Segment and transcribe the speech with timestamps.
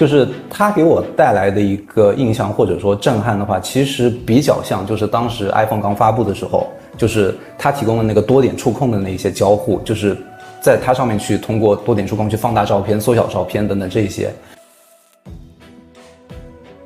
[0.00, 10.16] 就是它给我带来的一个印象或者说震撼的话，其实比较像就是当时 iPhone 刚发布的时候，就是它提供的那个多点触控的那一些交互，就是
[10.58, 14.32] 在它上面去通过多点触控去放大照片、缩小照片等等这些。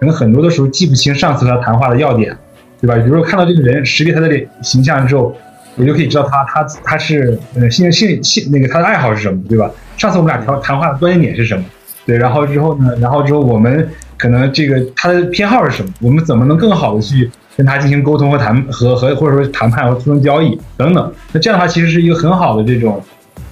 [0.00, 2.36] 可能很多的时候记不清上次和他谈话的要点，
[2.80, 2.96] 对吧？
[2.96, 5.32] 比如说看到这个人识别他的脸形象之后，
[5.76, 9.70] 我就可以知道他他他是呃性性性那个他的爱好是什么，对吧？
[9.96, 11.64] 上次我们俩谈谈话的关键点是什么？
[12.06, 12.94] 对，然后之后呢？
[13.00, 15.90] 然后之后我们可能这个他的偏好是什么？
[16.00, 21.12] 我们怎么能更好的去跟他进行沟通和谈和和或者说谈判和促成交易等等？
[21.32, 23.02] 那这样的话其实是一个很好的这种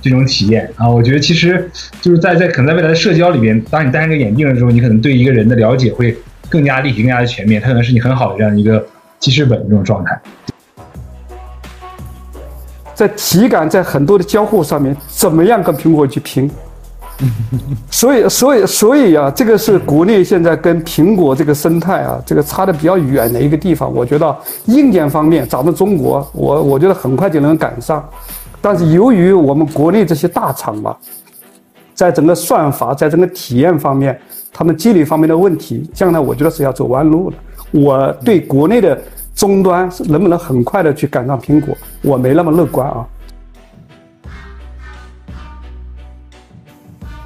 [0.01, 0.89] 这种体验啊！
[0.89, 1.71] 我觉得其实
[2.01, 6.17] 就是在在可能在未来的社交里边，当你戴上个眼镜的时候，你可能对一个人的了解会
[6.49, 8.85] 更加立体、更加的全面，它可能是你很好的这样一个
[9.19, 10.21] 记事本这种状态。
[12.95, 16.51] 在体感，在很多的交互上面，怎么样跟苹果去拼？
[17.91, 23.93] 所以，所以，所以啊，这个是国内现在跟苹果这个生态啊，这个差的比较远的一个地方。
[23.93, 28.05] 我觉得硬件方面，咱们中国，我我觉得很快就能赶上。
[28.61, 30.97] 但是由于我们国内这些大厂吧，
[31.95, 34.19] 在整个算法，在整个体验方面，
[34.53, 37.37] 他们积累方面的问题，将来我觉得是要走弯路的。
[37.71, 39.01] 我对国内的
[39.35, 43.07] 终端能不能很快的去赶上苹果，我没那么乐观啊。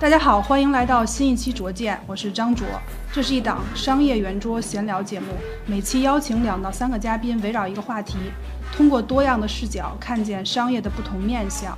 [0.07, 2.65] 大家好，欢迎来到新一期卓见，我是张卓。
[3.12, 5.33] 这是一档商业圆桌闲聊节目，
[5.67, 8.17] 每期邀请两到三个嘉宾，围绕一个话题，
[8.73, 11.77] 通过多样的视角看见商业的不同面相。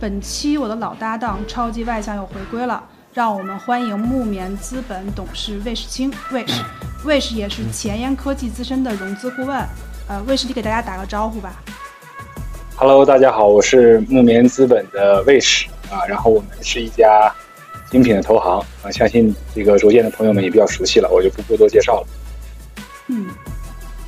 [0.00, 2.82] 本期我的老搭档超级外向又回归了，
[3.14, 6.64] 让我们欢迎木棉资本董事魏世清，魏氏，
[7.04, 9.64] 魏氏也是前沿科技资深的融资顾问。
[10.08, 11.62] 呃，魏氏，你给大家打个招呼吧。
[12.74, 17.32] Hello，大家好，我是木棉资本的魏氏啊，然后我们是一家。
[17.90, 22.06] 精品的投行啊，相信这个逐渐的朋友们也比较熟悉了，我就不过多介绍了。
[23.08, 23.26] 嗯，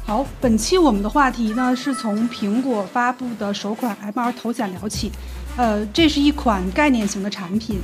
[0.07, 5.11] 好，本期我们的话题呢是从苹果发布的首款 MR 头显聊起。
[5.57, 7.81] 呃，这是一款概念型的产品，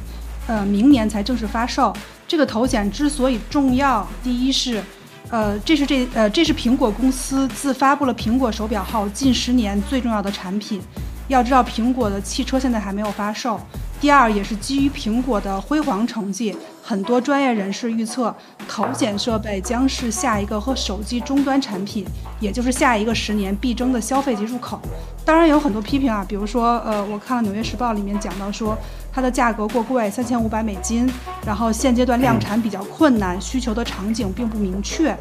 [0.46, 1.92] 呃，明年才正式发售。
[2.26, 4.82] 这个头显之所以重要，第一是，
[5.30, 10.80] 呃，这是这呃这是苹果公司自发布了苹果手表后近十年最重要的产品。
[11.26, 13.60] 要知道，苹果的汽车现在还没有发售。
[14.00, 18.32] 第二，也是基于苹果的辉煌成绩，很多专业人士预测，
[18.68, 22.06] 头显设备将是下一个和手机终端产品，
[22.38, 24.80] 也就是下一个十年必争的消费级入口。
[25.24, 28.78] 当然，有很多批评啊，比如说，呃，我看了《纽约时报》里面讲到说，
[29.12, 31.10] 它的价格过贵，三千五百美金，
[31.44, 35.16] 然后现阶段量产比较困难，需求的场景并不明确。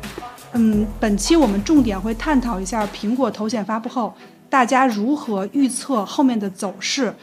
[0.54, 4.14] 嗯，本期我们重点会探讨一下苹果头显发布后，
[4.50, 7.14] 大家如何预测后面的走势。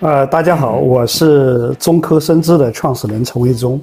[0.00, 3.80] 呃，大家好，我是中科生智的创始人陈维忠。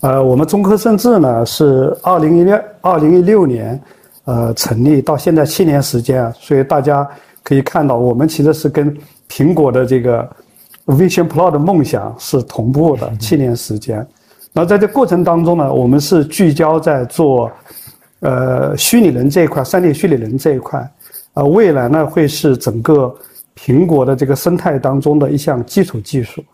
[0.00, 3.80] 呃，我们中科生智呢是二零一六二零一六年
[4.24, 7.08] 呃成立，到现在七年时间啊，所以大家
[7.44, 8.92] 可以看到，我们其实是跟
[9.28, 10.28] 苹果的这个
[10.86, 14.04] Vision Pro 的梦想是同步的，七年时间。
[14.52, 17.48] 那在这过程当中呢，我们是聚焦在做
[18.18, 20.84] 呃虚拟人这一块，三 D 虚拟人这一块，
[21.34, 23.14] 呃，未来呢会是整个。
[23.58, 26.44] 苹果的这个生态当中的一项基础技术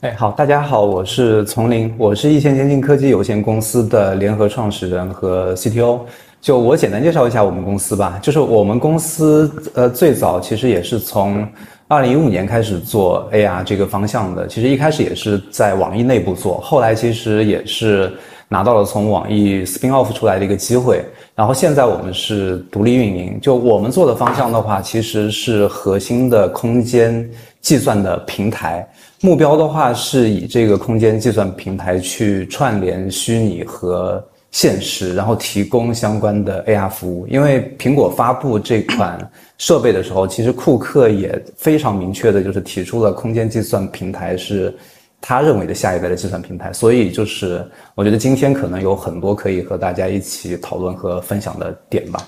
[0.00, 6.02] 哎，好，大家好，我是丛林，我是易线先进科技有限公司的联合创始人和 CTO。
[6.40, 11.44] 就我简单介绍一下我们公司吧，就是我们公司呃最早其实也是从
[11.88, 18.12] 二零一五年开始做 AR 这个方向的，其实一开始也是在网易内部做，后来其实也是。
[18.50, 21.04] 拿到了从网易 spin off 出来的一个机会，
[21.34, 23.38] 然后现在我们是独立运营。
[23.42, 27.28] 就我们做的方向的话，其实是核心的空间
[27.60, 28.88] 计算的平台，
[29.20, 37.26] 目标的话是以这个空间计算平台去串联虚拟和现实，然后提供相关的 AR 服务。
[37.26, 39.18] 因为苹果发布这款
[39.58, 44.74] 设备的时候，其实库克也非常明确的就是提出了空间计算平台是。
[45.20, 52.26] 他认为的下一代的计算平台，所以就是我觉得今天可能有很多可以和大家一起讨论和分享的点吧。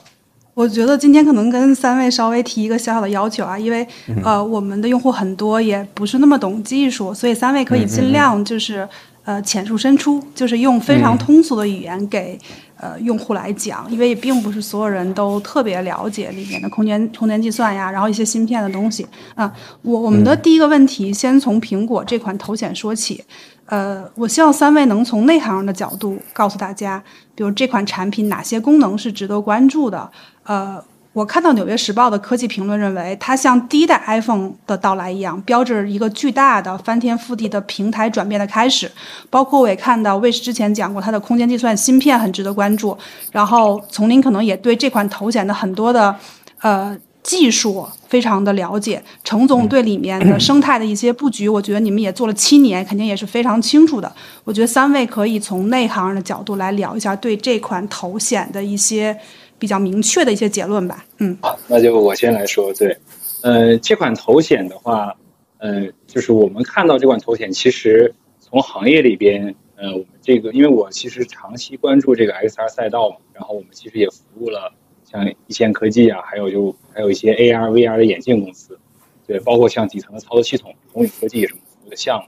[0.55, 3.87] 我觉得今天可能跟三位稍微提一个小小的要求啊，因为
[4.25, 8.87] 呃我们的用户很多也不是那么懂技术，所以三位可以尽量就是
[9.25, 12.39] 呃浅入深出，就是用非常通俗的语言给。
[12.81, 19.53] 呃，用户来讲，因为并不是所有人都特别了解里面的空间空间计算呀，然后一些芯片的东西啊。
[19.83, 23.23] 我我们的第一个问题，先从苹果这款头显说起。
[23.67, 27.01] 呃，我希望三位能从内行人的角度告诉大家，
[27.37, 30.11] 比如这款产品哪些功能是值得关注的。
[30.43, 30.83] 呃，
[31.13, 38.89] 我看到《纽约时报》的科技评论认为，它像第一代 iPhone 的到来一样，标志一个巨大的翻天覆地的平台转变的开始。
[39.29, 42.97] 包括我也看到魏 i 之前讲过，它的空间计算芯片很值得关注。
[43.33, 46.15] 然后丛林可能也对这款头显的很多的
[46.61, 49.03] 呃技术非常的了解。
[49.25, 54.11] 程总对里面的生态的一些布局，我觉得你们也做了七年，肯定也是非常清楚的。
[54.45, 59.19] 我觉得三位可以从内行的角度来聊一下对这款头显的一些。
[59.61, 62.97] 比较明确的一些结论吧，嗯，好，那就我先来说，对，
[63.43, 65.15] 呃，这款头显的话，
[65.59, 74.73] 呃，就是我们看到这款头显，其实从行业里边，呃，我们这个，因为我其实长期关注这个 XR 赛道嘛，然后我们其实也服务了
[75.05, 78.79] 像一线科技啊，还有就还有一些 AR、VR 的眼镜公司，
[79.27, 82.25] 对，包括像底层的操作系统，宏宇科技什么服务的项目，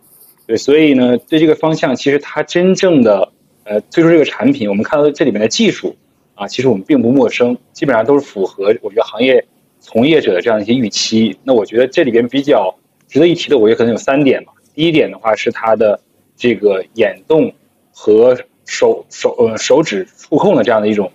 [0.47, 3.33] 对，所以呢，对这个方向，其实它真正的
[3.65, 5.97] 呃推出这个产品，我们看到这里面的技术。
[6.35, 9.45] 啊，其实我们并不陌生，基本上都是符合我觉得行业
[9.81, 11.37] 从业者的这样一些预期。
[11.45, 12.75] 那我觉得这里边比较
[13.07, 14.53] 值得一提的，我觉得可能有三点吧。
[14.75, 16.01] 第一点的话是它的
[16.35, 17.53] 这个眼动
[17.93, 18.35] 和
[18.65, 21.13] 手手呃手指触控的这样的一种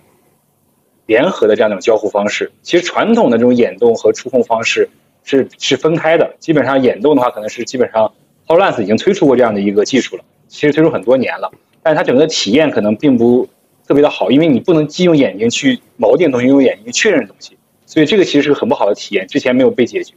[1.06, 2.50] 联合的这样一种交互方式。
[2.62, 4.88] 其实传统的这种眼动和触控方式
[5.24, 8.12] 是是分开的，基本上眼动的话可能是基本上
[8.46, 11.50] HoloLens 已经推出过这样的一个技术了，其实推出很多年了，
[11.82, 13.48] 但是它整个体验可能并不。
[13.88, 17.56] 特别的好，因为你不能既用眼睛去锚定东西，用眼睛确认东西，
[17.86, 20.12] 所以这个其实是个很不好的体验，之前没有被解决。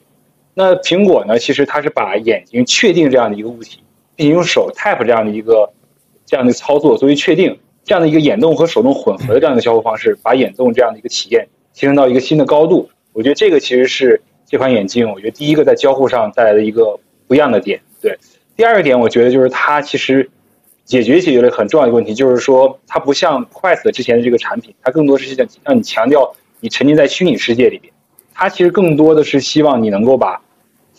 [0.54, 3.80] 那苹果呢，其实它是把眼睛确定这样的一个物体，
[4.18, 5.72] 并且用手 tap 这样的一个
[6.26, 12.90] 这样的操作作为确定，这样的一个眼动和手动混合的这样的交互方式，把眼动这样的一个体验提升到一个新的高度。
[13.14, 17.80] 我觉得这个其实是这款眼镜，我觉得第一个在交互上带来的一个不一样的点。
[18.02, 18.18] 对，
[18.58, 20.30] 第二个点，我觉得就是它其实。
[20.92, 27.94] 解决解决了很重要的问题，就是说它不像 Quest 之前的这个产品，它更多是想让你强调你沉浸在虚拟世界里边。
[28.34, 30.42] 它其实更多的是希望你能够把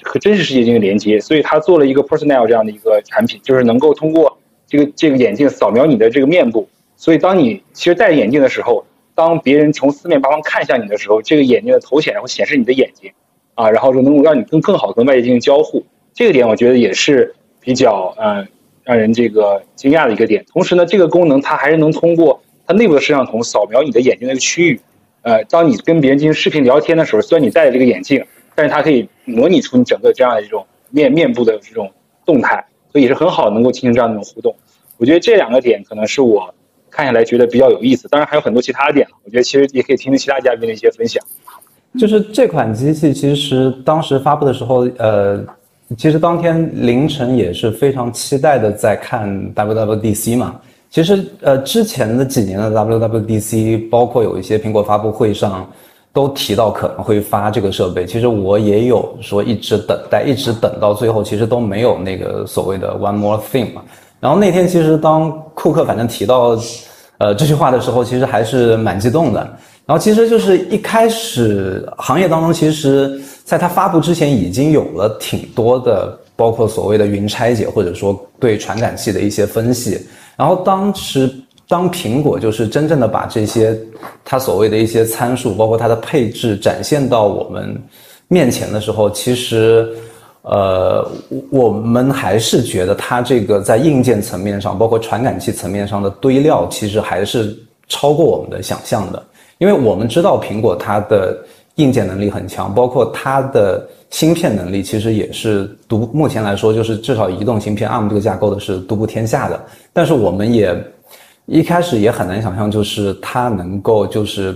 [0.03, 6.67] 和真实世界进行连接，所以它做了一个 Personal 这样的一个产品，就是能够通过这个这个眼镜扫描你的这个面部，
[6.97, 13.13] 所以当你其实戴着眼镜的时候，当别人从四面八方看向你的时候，这个眼镜的头显会显示你的眼睛，
[13.57, 15.85] 啊，然后就能够让你更更好跟外界进行交互。
[16.15, 18.49] 这个点我觉得也是比较嗯。
[18.85, 24.81] 让人这个惊讶的一个点，同时呢，这个功能它还是能通过它内部的摄像头扫描你的眼睛那个区域，
[25.23, 28.25] 呃，当你跟别人进行视频聊天的时候，虽然你戴着这个眼镜，
[28.57, 31.91] 但是它可以模拟出你整个这样的一种面面部的这种
[32.27, 34.55] 动态，所以也是很好能够进行这样的一种互动。
[34.97, 36.53] 我觉得这两个点可能是我
[36.91, 41.23] 看下来觉得比较有意思，当然还有很多其他的点我觉得其实也可以听听其他嘉宾的一些分享。
[41.99, 45.47] 就是这款机器其实当时发布的时候，呃。
[45.97, 50.55] 其实当天凌晨也是非常期待的在看 WWDC 嘛。
[50.91, 55.67] 其实呃之前的几年的 WWDC，包括有一些苹果发布会上
[56.13, 58.05] 都提到可能会发这个设备。
[58.05, 63.83] 其实我也有说一直等待，一直等到最后，其实都没有那个所谓的 One More Thing 嘛。
[64.21, 66.59] 然后那天其实当库克反正提到
[67.19, 69.57] 呃这句话的时候，其实还是蛮激动的。
[69.93, 73.21] 然后其实就是一开始行业当中其实。
[73.45, 80.01] 在它发布之前，已经有了挺多的，包括所谓的云拆解，或者说对传感器的一些分析。
[80.37, 81.29] 然后当时，
[81.69, 83.77] 当苹果就是真正的把这些
[84.25, 87.77] 它所谓的一些参数，包括它的配置展现到我们
[88.29, 89.93] 面前的时候，其实，
[90.43, 91.07] 呃，
[91.51, 97.55] 我们还是觉得它这个在硬件层面上，包括传感器层面上的堆料，其实还是
[97.89, 99.23] 超过我们的想象的。
[99.59, 101.37] 因为我们知道苹果它的。
[101.77, 109.59] 硬件能力很强，包括它的芯片能力，其实也是独目前来说，就是至少移动芯片 ARM 这个架构的是独步天下的。
[109.91, 110.77] 但是我们也
[111.47, 114.55] 一开始也很难想象，就是它能够就是，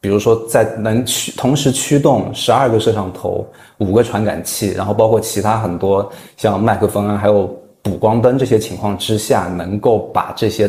[0.00, 3.46] 比如说在能驱同时驱动十二个摄像头、
[3.78, 10.68] 五个传感器，然后包括其他很多像麦克风啊，还有补光灯这些情况之下，能够把这些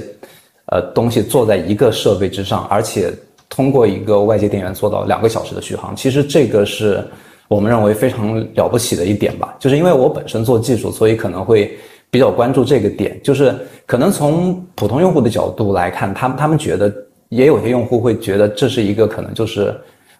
[0.67, 3.11] 呃东西做在一个设备之上，而且。
[3.51, 7.05] 通过一个外接电源做到两个小时的续航，其实这个是
[7.49, 9.53] 我们认为非常了不起的一点吧。
[9.59, 11.77] 就是因为我本身做技术，所以可能会
[12.09, 13.19] 比较关注这个点。
[13.21, 13.53] 就是
[13.85, 16.89] 可能从普通用户的角度来看，他们他们觉得
[17.27, 19.75] 也有些用户会觉得这是一个可能就是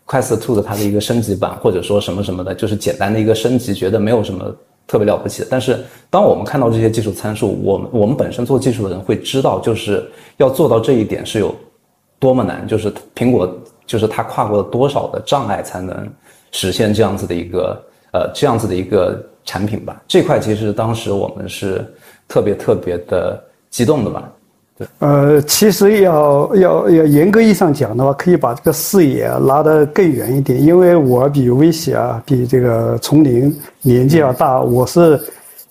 [0.06, 4.54] Quest Two 的它的一个升级版，或者说什么什么的，就是简单的一个升级，觉得没有什么
[4.86, 5.48] 特别了不起的。
[5.50, 11.56] 但是当我们看到这些技术参数，我们我们本身做技术的人会知道，就是要做到这一点是有。
[12.22, 13.51] 多么难，就是苹果，
[13.88, 16.08] 就是它跨过了多少的障碍才能
[16.51, 20.00] 实现这样子的一个呃这样子的一个产品吧？
[20.08, 21.84] 这块其实当时我们是
[22.28, 24.32] 特别特别的激动的吧？
[24.78, 35.20] 对呃，其实要要要严格意义上讲的话，可以把这个视野拉得更远一点，因为我比威喜啊，比这个丛林年纪要大，我是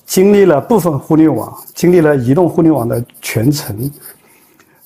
[0.05, 3.89] 经历了部分互联网，经历了移动互联网的全程。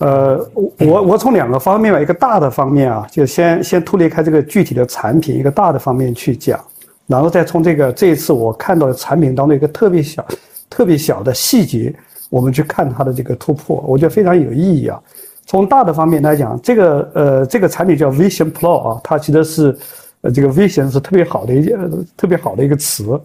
[0.05, 6.63] 呃，我我从两个方面吧，一个大的方面啊，就先先脱离开这个具体的产品，一个大的方面去讲，
[7.07, 10.23] 然后再从这个这一次我看到的产品当中一个特别小、
[10.69, 11.91] 特别小的细节，
[12.29, 15.01] 我们去看它的这个突破，我觉得非常有意义啊。
[15.47, 19.75] 从大的方面来讲，这个呃这个产品叫 Vision Pro 啊，它其实是
[20.21, 21.79] 呃这个 Vision 是特别好的一件
[22.15, 23.19] 特别好的一个词。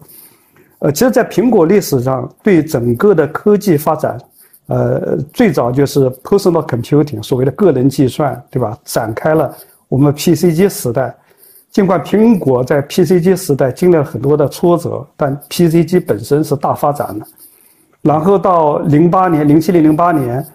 [0.78, 4.18] 呃，其实，在苹果历史上对整个的科技发展。
[4.70, 8.78] 呃，最早就是 personal computing，所谓的个人计算，对吧？
[8.84, 9.52] 展开了
[9.88, 11.12] 我们 PC 机时代。
[11.72, 17.26] 尽管苹果在 PC 机时代经历了很多的挫折，但 PC 机本身是大发展的。
[18.02, 20.46] 然后到零八年、零七零零八年，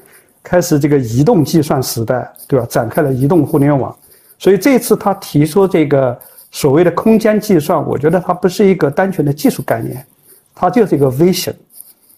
[0.41, 2.65] 开始这个移动计算时代，对吧？
[2.69, 3.93] 展开了移动互联网。
[4.39, 6.17] 所以这次他提出这个
[6.51, 10.05] 所谓的空间计算，我觉得它不是一个单纯的技术概念，
[10.53, 11.53] 它就是一个 vision，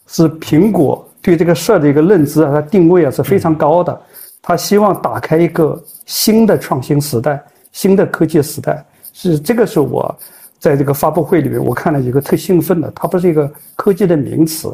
[0.05, 1.03] 是苹果。
[1.27, 4.01] 对这个事儿的一个认知啊，它定位啊是非常高的。
[4.41, 7.43] 他希望打开一个新的创新时代，
[7.73, 8.81] 新的科技时代。
[9.11, 10.17] 是这个是我
[10.57, 14.73] 在这个发布会里面我看了一个特兴奋的，它不是一个科技的名词。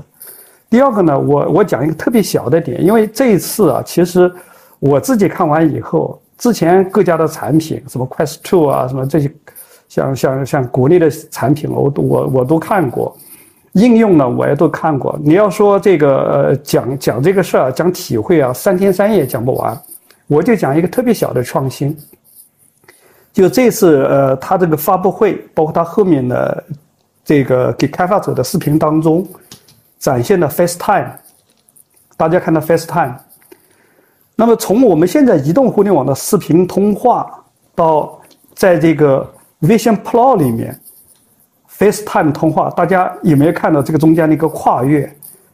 [0.70, 4.32] 第二个呢，我我讲一个特别小的点，因为这一次啊，其实
[4.78, 9.34] 我自己看完以后，之前各家的产品，什么 Quest Two 啊，什么这些，
[9.90, 13.18] 像像像国内的产品，我都我我都看过。
[13.74, 15.20] 应用呢，我也都看过。
[15.24, 19.80] 你要说这个呃讲讲这个事儿，讲体会啊，三天三夜讲不完。
[20.28, 21.96] 我就讲一个特别小的创新，
[23.34, 26.64] 就这次呃，他这个发布会，包括他后面的
[27.26, 29.28] 这个给开发者的视频当中，
[30.00, 31.12] 展现的 FaceTime。
[32.16, 33.16] 大家看到 FaceTime。
[34.36, 37.44] 那么从我们现在移动互联网的视频通话，
[37.76, 38.20] 到
[38.54, 39.28] 在这个
[39.62, 40.80] Vision Pro 里面。
[41.78, 45.12] FaceTime 通话，大家有没有看到这个中间的一个跨越？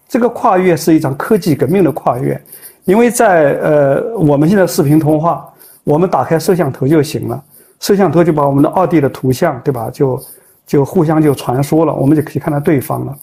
[0.07, 2.39] 这个跨越是一场科技革命的跨越，
[2.85, 5.47] 因为在呃我们现在视频通话，
[5.83, 7.43] 我们打开摄像头就行了，
[7.79, 9.89] 摄像头就把我们的二 D 的图像，对吧？
[9.91, 10.19] 就
[10.65, 13.15] 就互相就传输了，我们就可以看到对方了。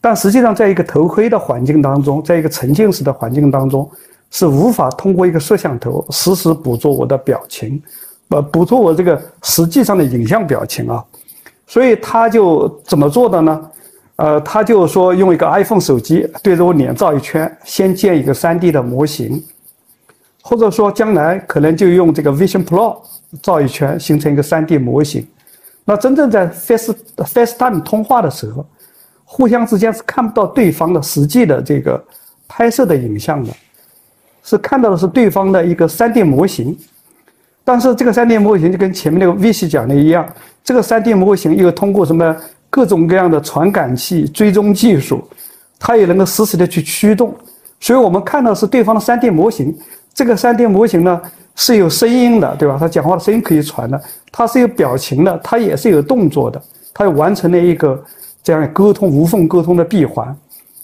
[0.00, 3.90] 但实际上，在一个头盔的环境当中，在一个沉浸式的环境当中，
[4.30, 7.82] 是无法通过一个摄像头实时捕捉我的表情，
[8.28, 11.02] 呃，捕捉我这个实际上的影像表情啊。
[11.72, 13.70] 所以他就怎么做的呢？
[14.16, 19.42] 呃，他就说用一个 iPhone 手机对着我脸照一圈，先建一个 3D 的模型，
[20.42, 22.98] 或者说将来可能就用这个 Vision Pro
[23.40, 25.26] 照一圈，形成一个 3D 模型。
[25.86, 28.66] 那真正在 Face FaceTime 通话的时候，
[29.24, 32.04] 互相之间是看不到对方的实际的这个
[32.46, 33.50] 拍摄的影像的，
[34.42, 36.78] 是看到的是对方的一个 3D 模型。
[37.64, 40.28] 但是这个 3D 模型就跟前面那个 V 系讲的一样，
[40.64, 42.36] 这个 3D 模型又通过什么
[42.70, 45.22] 各种各样的传感器、追踪技术，
[45.78, 47.34] 它也能够实时的去驱动。
[47.80, 49.76] 所以我们看到是对方的 3D 模型，
[50.14, 51.20] 这个 3D 模型呢
[51.56, 52.76] 是有声音的，对吧？
[52.78, 54.00] 它讲话的声音可以传的，
[54.30, 56.62] 它是有表情的，它也是有动作的，
[56.94, 58.00] 它完成了一个
[58.42, 60.34] 这样沟通无缝沟通的闭环。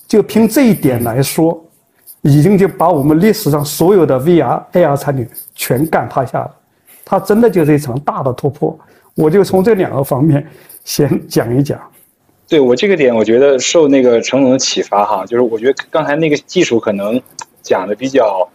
[0.08, 1.62] 就凭这一点来说，
[2.22, 6.50] 已经就把我们历史上所有的 VR、AR 产品全干趴下了。
[7.04, 8.76] 它真的就是一场大的突破，
[9.18, 10.46] 我就从这两个方面
[10.84, 11.76] 先讲一讲。
[12.46, 17.20] 对我这个点，我觉得受那个成龙的启发哈，就是我觉得刚才那个技术可能
[17.60, 18.48] 讲的比较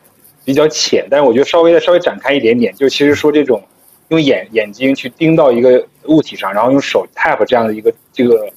[0.45, 3.61] 比较浅，但是我觉得稍微再稍微展开一点点，就其实说这种
[4.07, 8.47] 用眼眼睛去盯到一个物体上，然后用手 tap 这样的一个这个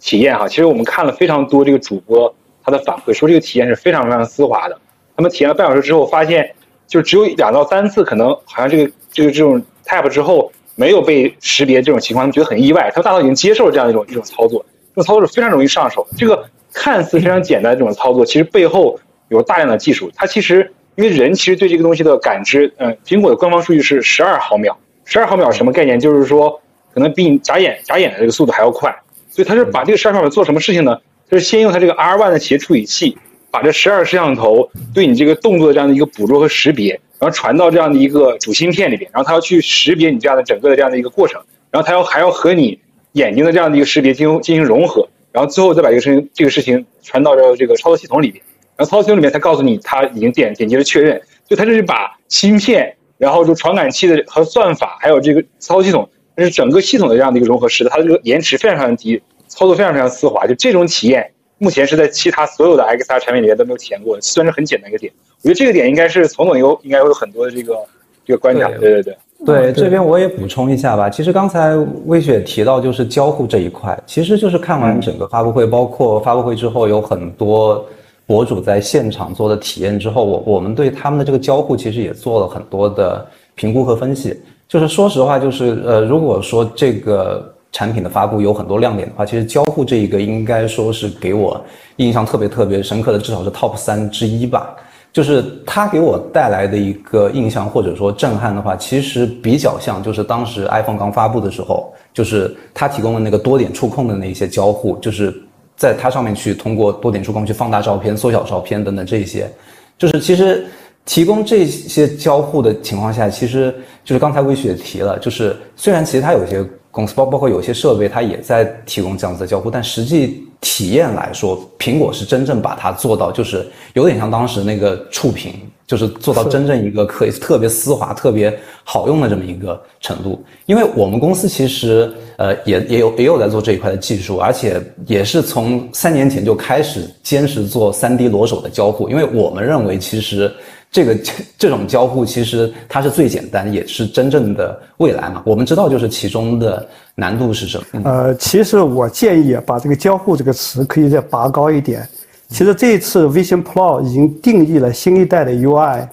[0.00, 4.80] 体验哈，其实我们看了非常多这个主播他的反馈，说这个体验是非常非常丝滑的。
[5.14, 6.50] 他们体验了半小时之后，发现
[6.86, 8.90] 就只有两到三次，可能好像这个。
[9.12, 12.90] 这个这种 tap 之后没有被识别这种情况，他们觉得很意外。
[12.94, 16.06] 他们大脑已经接受了这样一种一种操作，这种操作是非常容易上手。
[16.16, 20.10] 这个看似非常简单的这种操作，其实背后有大量的技术。
[20.14, 24.74] 它其实因为人其实对这个东西的感知，嗯，苹果的官方数据是十二毫秒。
[25.04, 26.00] 十二毫秒什么概念？
[26.00, 26.58] 就是说
[26.94, 28.90] 可能比你眨眼眨眼的这个速度还要快。
[29.28, 30.96] 所以他是把这个十二毫秒做什么事情呢？
[31.30, 33.18] 就是先用他这个 R one 的企业处理器，
[33.50, 36.98] 把这十二摄像头对你这个动作的这样的一个捕捉和识别。
[37.20, 42.80] 然后传到这样的一个主芯片里边，然后它要去识别你这样的整个的这样的一个过程，然后它要还要和你
[43.12, 48.42] 眼睛的这样的一个识别进行进行融合，然后最后再把这个事情这个事情传到这这个操作系统里边，
[48.76, 65.12] 然后操作系统里面才告诉你它已经点点击了确认，就它这是把芯片，然后就传感器的和算法，还有这个操作系统，这是整个系统的这样的一个融合式的，它这个延迟非常非常低，操作非常非常丝滑，就这种体验目前是在其他所有的 XR 产品里面都没有体验过的，虽然是很简单一个点。
[65.42, 67.76] 我觉得这个点应该是丛总有应该会有很多的这个
[68.24, 69.16] 这个观察，对对对。
[69.44, 71.08] 对，这边我也补充一下吧。
[71.08, 71.74] 其实刚才
[72.06, 77.86] 魏雪提到就是交互这一块，其实就是看完整个发布会，包括发布会之后有很多
[78.26, 84.38] 博主在现场做的体验之后，我我们对他们的这个交互其实也做了很多的评估和分析。
[84.68, 91.64] 就是说实话，就是呃，如果说这个产品的发布有很多亮点的话，其实交互这一个应该说是给我
[91.96, 94.74] 印象特别特别深刻的，至少是 top 三之一吧。
[95.12, 105.34] 就是它给我带来的一个印象或者说震撼的话，其实比较像就是当时 iPhone 刚发布的时候，就是它提供的那个多点触控的那些交互，就是
[105.76, 109.50] 在它上面去通过多点触控去放大照片、缩小照片等等这些，
[109.98, 110.64] 就是其实
[111.04, 113.74] 提供这些交互的情况下，其实
[114.04, 116.64] 就是刚才魏雪提了，就是虽然其实它有些。
[116.90, 125.54] 公司包包括有些设备，它也在提供这样子的交互，但实际体验来说，苹果是真正把它做到，就是有点像当时那个触屏，
[125.86, 130.44] 就是做到真正一个可以特别丝滑、特别好用的这么一个程度。
[130.66, 140.52] 因为我们公司其实呃也也有也有在做这一块的技术，而且也是从三年前就开始坚持做三 D 裸手的交互，因为我们认为其实。
[140.92, 141.16] 这个
[141.56, 145.42] 这种交互其实它是最简单，也是真正的未来嘛。
[145.44, 148.02] 我们知道就是其中的难度是什么？
[148.04, 152.08] 呃，其实我建议把这个交互这个词可以再拔高一点。
[152.48, 156.08] 其实这一次 Vision Pro 已经定义了新一代的 UI，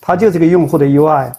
[0.00, 1.32] 它就是个用户的 UI，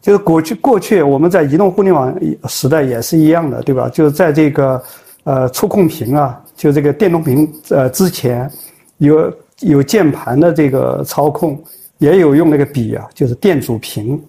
[0.00, 3.86] 就是过去过去我们在移动互联网时代也是一样的，对吧？
[3.90, 4.82] 就是在这个
[5.24, 8.50] 呃触控屏啊，就这个电动屏呃之前
[8.96, 11.62] 有有键盘的这个操控。
[11.98, 14.20] 也有用那个笔啊，就是电阻屏，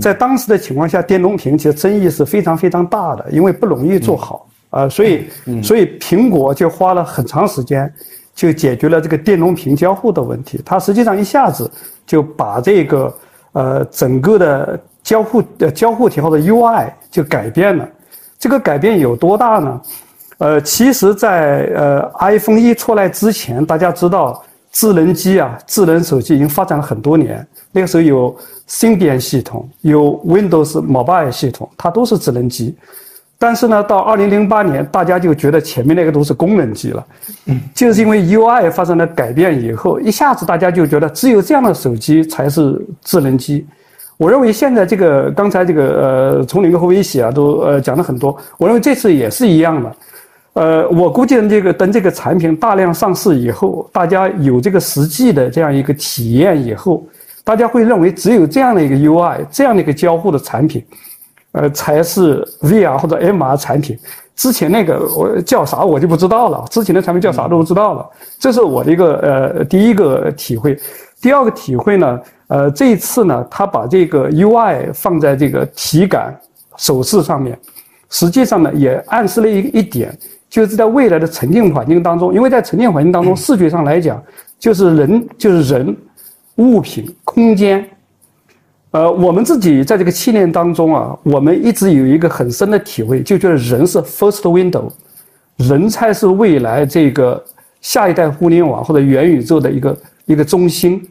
[0.00, 5.26] 在当时的情况下，电容屏其实争议是非常非常大的，因为不容易做好啊，所以
[5.62, 7.92] 所以苹果就花了很长时间，
[8.34, 10.60] 就解决了这个电容屏交互的问题。
[10.64, 11.70] 它实际上一下子
[12.06, 13.14] 就把这个
[13.52, 17.88] 呃整个的交互呃交互条的 UI 就改变了。
[18.38, 19.80] 这个改变有多大呢？
[20.38, 24.42] 呃，其实，在呃 iPhone 一出来之前，大家知道。
[24.74, 27.46] 智能机啊，智能手机已经发展了很多年。
[27.70, 28.36] 那个时候有
[28.68, 32.74] CBN 系统，有 Windows Mobile 系统，它都是智能机。
[33.38, 37.06] 但是呢，到二零零八年，大家就觉得前面那个都是功能机了。
[37.72, 43.64] 就是因为 UI 发生了改变以后，一下子大家就觉得只有这样的手机才是智能机。
[44.16, 48.36] 我认为现在这个刚才这个呃，从林和威喜啊都呃讲了很多。
[48.58, 49.96] 我认为这次也是一样的。
[50.54, 57.04] 呃，我估计这个等这个产品大量上市以后，大家有这个实际的这样一个体验以后，
[57.42, 60.84] 大家会认为只有这样的一个 UI，这样的一个交互的产品，
[61.52, 63.98] 呃，才是 VR 或者 MR 产品。
[64.36, 68.08] 之前那个我叫啥我就不知道了，之前的产品叫啥都不知道了。
[68.38, 70.78] 这是我的一个呃第一个体会。
[71.20, 76.38] 第二个体会呢，呃，这一次呢，他把这个 UI 放在这个体感
[76.76, 77.58] 手势上面，
[78.10, 80.16] 实际上呢，也暗示了一一点。
[80.54, 84.22] 就是在未来的沉浸环境当中，因为在沉浸环境当中，视觉上来讲，
[84.56, 85.96] 就是人就是人，
[86.54, 87.84] 物品空间。
[88.92, 94.88] 呃，我们自己在这个七年当中啊，我们一直有一个很深的体会，就觉得人是 first window，
[95.56, 97.44] 人才是未来这个
[97.80, 101.04] 下一代互联网或者元宇宙的一个一个中心。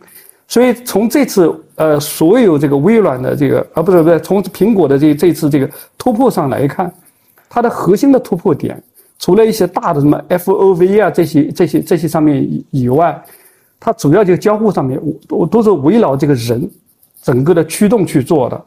[0.48, 6.90] 所以从这次呃所有这个微软的这个啊不是不是从苹果的这这次这个突破上来看，
[7.50, 8.82] 它的核心的突破点。
[9.24, 13.24] 除了一些大的什么 FOV 啊这些这些这些上面以外，
[13.80, 16.70] 它主要就交互上面，我我都是围绕这个人
[17.22, 18.62] 整个的驱动去做的。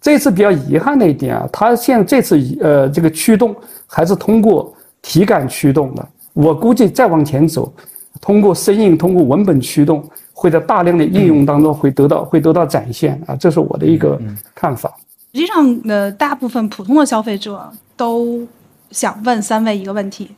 [0.00, 3.54] 这次比较遗憾的一点啊，它现在这次呃这个驱动
[3.86, 6.08] 还是通过体感驱动的。
[6.32, 7.70] 我估计再往前走，
[8.18, 14.18] 通过声音、通过文本驱动，会在大量的应用当中会得到会得到展现啊，这是我的一个
[14.54, 14.90] 看法。
[15.34, 18.48] 实际上，呃，大部分普通的消费者都。
[18.90, 20.30] 想问三位一个问题，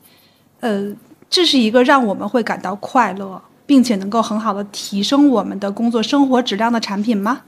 [0.60, 0.92] 呃，
[1.28, 7.40] 这是一个让我们会感到快乐，并且能够很好的提升我们的工作生活质量的产品吗？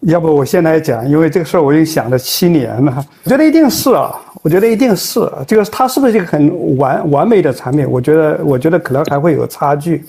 [0.00, 3.04] 要不我先来讲，因为这个事儿我已经想了七年了。
[3.24, 7.86] 我觉得一定是啊，我觉得一定是这个，它是不是一个很完完美的产品？
[7.86, 10.02] 我觉得，我觉得可能还会有差距。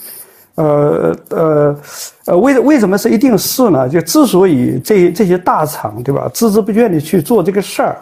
[0.56, 1.80] 呃呃
[2.28, 3.90] 呃，为为什么是一定是呢？
[3.90, 7.98] 就之所以这这些大厂对吧，孜孜不倦的去做这个事儿，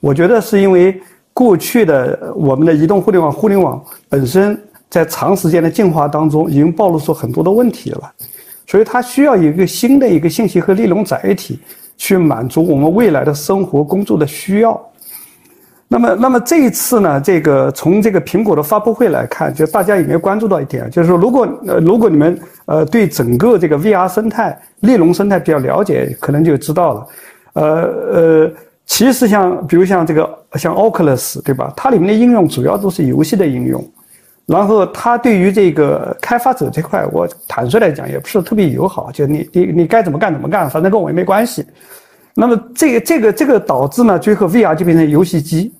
[0.00, 0.98] 我觉得是因为。
[1.34, 8.10] 过去的我们的移动互联网，互联网本身在长时间的进化当中，已经暴露出很多的问题了，
[8.66, 11.58] 所以它需要一个新的一个信息和内容载体，
[11.96, 14.80] 去满足我们未来的生活工作的需要。
[15.88, 27.06] 那么，那么这一次呢，这个从这个苹果的发布会来看，就大家有没有关注到一点，就是说，如果呃，如果你们呃对整个这个 VR 生态、内容生态比较了解，可能就知道了。
[27.52, 27.64] 呃
[28.12, 28.50] 呃，
[28.86, 31.72] 其实像比如像这个像 Oculus 对吧？
[31.76, 33.82] 它里面的应用主要都是游戏的应用，
[34.46, 41.64] 然后它对于这个开发者这块，我坦率来讲也不是特别友好，就你你你该怎么干怎么干，反正跟我也没关系。
[42.34, 45.72] 那么这个这个这个导致呢，最后 VR 就变成游戏机，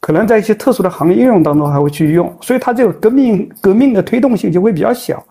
[0.00, 5.22] 可能在一些特殊的行业应用当中还会去用，所以它这个革命革命的推动性就会比较小。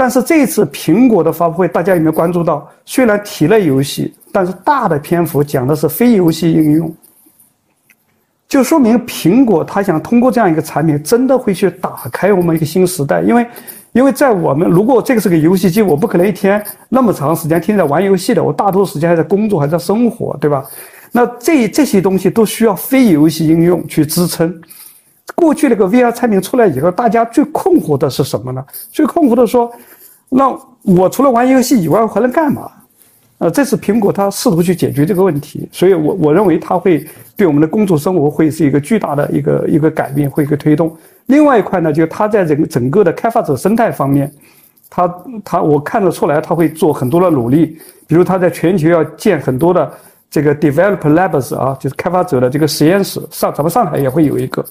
[0.00, 2.66] 但是这次苹果的发布会，大家有没有关注到？
[2.86, 6.94] 虽然提了游戏，但是大的篇幅讲的是非游戏应用，
[8.48, 13.46] 就说明苹果它想通过这样一个产品，真的会去打开我们一个新时代，因为。
[13.92, 20.64] 因为在我们，如果这个是个游戏机，我不可能一天那么长时间天天在玩游戏的，我大多数时间还在工作，还在生活，对吧？
[21.10, 24.48] 那这这些东西都需要非游戏应用去支撑。
[25.34, 28.64] 过去那个 VR 产品出来以后，大家最困惑的是什么呢？
[28.90, 29.70] 最困惑的说，
[30.28, 32.70] 那我除了玩游戏以外，还能干嘛？
[33.38, 40.94] 呃，这是苹果它试图去解决这个问题，所以我我认为它会对我们的工作生活会是一个巨大的一个一个改变，会一个推动。
[41.24, 44.30] 另外一块呢，就它在整个整个的开发者生态方面，
[44.90, 47.78] 它它我看得出来，它会做很多的努力。
[48.06, 49.90] 比如它在全球要建很多的
[50.30, 53.22] 这个 developer labs 啊，就是开发者的这个实验室。
[53.30, 54.62] 上咱们上海也会有一个。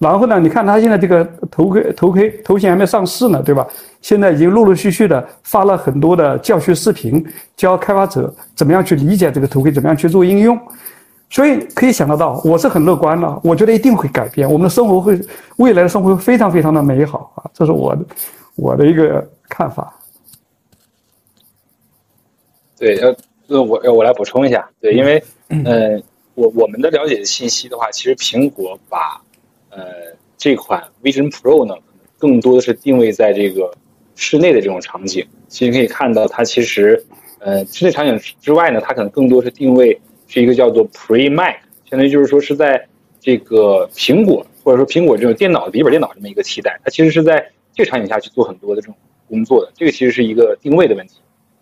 [0.00, 3.64] 然后呢，你看它现在这个头盔头盔头衔还没上市呢，对吧？
[4.00, 7.22] 现在已经陆陆续续的发了很多的教学视频，
[7.54, 10.58] 教开发者怎么样去理解这个头盔，怎么样去做应用。
[11.28, 15.20] 所以可以想得到，我是很乐观的，我觉得一定会改变我们的生活，会
[15.58, 17.44] 未来的生活会非常非常的美好啊！
[17.52, 18.04] 这是我的
[18.56, 19.94] 我的一个看法。
[22.78, 23.14] 对，呃，
[23.48, 25.22] 呃，我我来补充一下，对，因为，
[25.66, 26.02] 呃，
[26.34, 29.20] 我我们的了解的信息的话，其实苹果把，
[29.70, 29.82] 呃，
[30.36, 31.74] 这款 Vision Pro 呢，
[32.18, 33.72] 更多的是定位在这个
[34.14, 35.26] 室内的这种场景。
[35.48, 37.04] 其实可以看到，它其实，
[37.38, 40.00] 呃，室内场景之外呢，它可能更多是定位。
[40.32, 42.86] 是一个叫做 Pre Mac，相当于就是说是在
[43.18, 48.94] 这个苹果或者说苹果这种电脑笔记本电脑这么一个期待，它其实是在这个场景下去做很多的这种
[49.28, 51.16] 工作的，这个其实是一个定位的问题。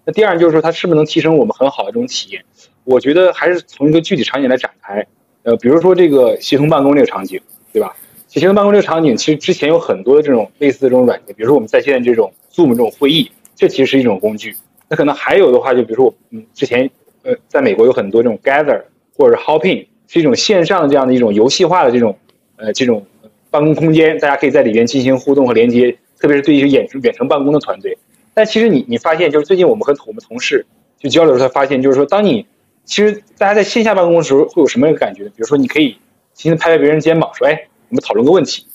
[0.05, 2.45] 那第二就是说它是不是能提升我们很好的这种体验？
[2.85, 5.07] 我觉得还是从一个具体场景来展开。
[5.45, 7.41] 呃，比如说这个协同办公这个场景，
[7.79, 7.95] 对吧？
[8.27, 14.55] 协同办公这个场景其实之前有很多的这种类似的这种软件，比如说我们在线这种 Zoom 这种会议，这其实是一种工具。
[14.89, 16.91] 那可能还有的话，就比如说我嗯之前。
[17.25, 18.81] 呃，在美国有很多这种 Gather
[19.17, 22.17] 或者是 hoping 是一种线上的这样的一种游戏化的这种
[22.57, 23.05] 呃这种
[23.51, 27.99] 办公空间，大家可以在里边进行互动和连接，特别是对于远程远程办公的团队。
[28.35, 30.65] 但其实你你发现，就是最近我们和我们同事
[31.01, 32.47] 去交流的时候，发现就是说，当你
[32.85, 35.25] 其实大家在线下办公的时候，会有什么一个感觉？
[35.25, 35.97] 比如说，你可以
[36.35, 38.67] 轻轻拍拍别人肩膀，说：“哎，我们讨论个问题。”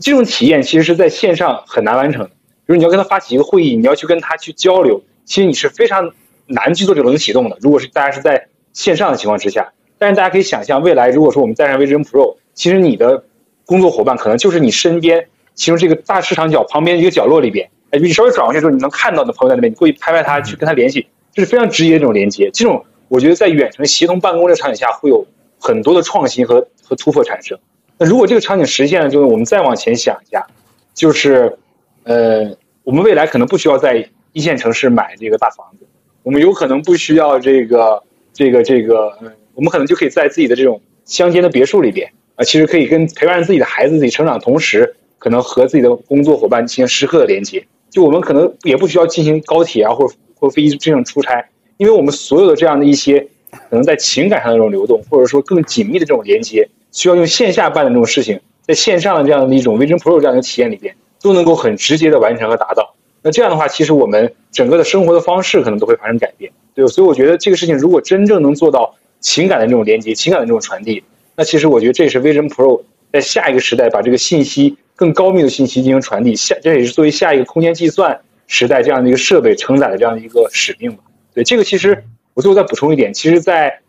[0.00, 2.28] 这种体验其实是在线上很难完成的。
[2.28, 6.12] 比如你要跟他发起一个会议，你要去跟他去交流，其实你是非常。
[6.44, 7.56] 难去做这个冷启动的。
[7.60, 13.24] 如果是大家是在线上的情况之下，但是大家可以想象，未来如果说我们带上 Vision Pro，其实你的
[13.64, 22.50] 工作伙伴可能就是你身边其中这个大市场角旁边一个角落里边，哎，你稍微转过去之后，你能看到的朋友在那边，你过去拍拍他，去跟他联系，这是非常直接的这种连接。
[22.52, 25.24] 这种我觉得在远程协同办公这个场景下，会有
[25.58, 27.56] 很多的创新和和突破产生。
[27.98, 30.46] 那如果这个场景实现了，就是我们再往前想一下，
[30.94, 31.56] 就是
[32.04, 35.86] 呃，我们未来可能不需要在一线城市买这个大房子。
[36.22, 38.02] 我们有可能不需要这个、
[38.32, 47.64] 这个、这个，嗯，我们可能就可以在自己的这种乡间的别墅里边啊，其实可以跟陪伴自己的孩子自己成长，同时可能和自己的工作伙伴进行时刻的连接。
[47.90, 51.44] 就我们可能也不需要进行高铁啊，或者或飞机这种出差，
[51.76, 62.94] 因为我们所有的这样的一些可能在情感上的这种流动，或者说更紧密的这种连接，需要用线下办的这种事情，在线上的这样的一种 Vision Pro 这样的体验里边，都能够很直接的完成和达到。
[63.22, 71.02] 那这样的话，其实我们整个的生活的方式可能都会发生改变，对所以我觉得这个事情如果真正能做到情感的这种连接、情感的这种传递，
[71.36, 81.04] 那其实我觉得这也是 Vision Pro 在下一个时代把这个信息更高密的信息进行传递，下这也是作为下一个空间计算时代这样的一个设备承载的这样的一个使命吧。
[81.32, 83.80] 对这个，其实我最后再补充一点，其实，在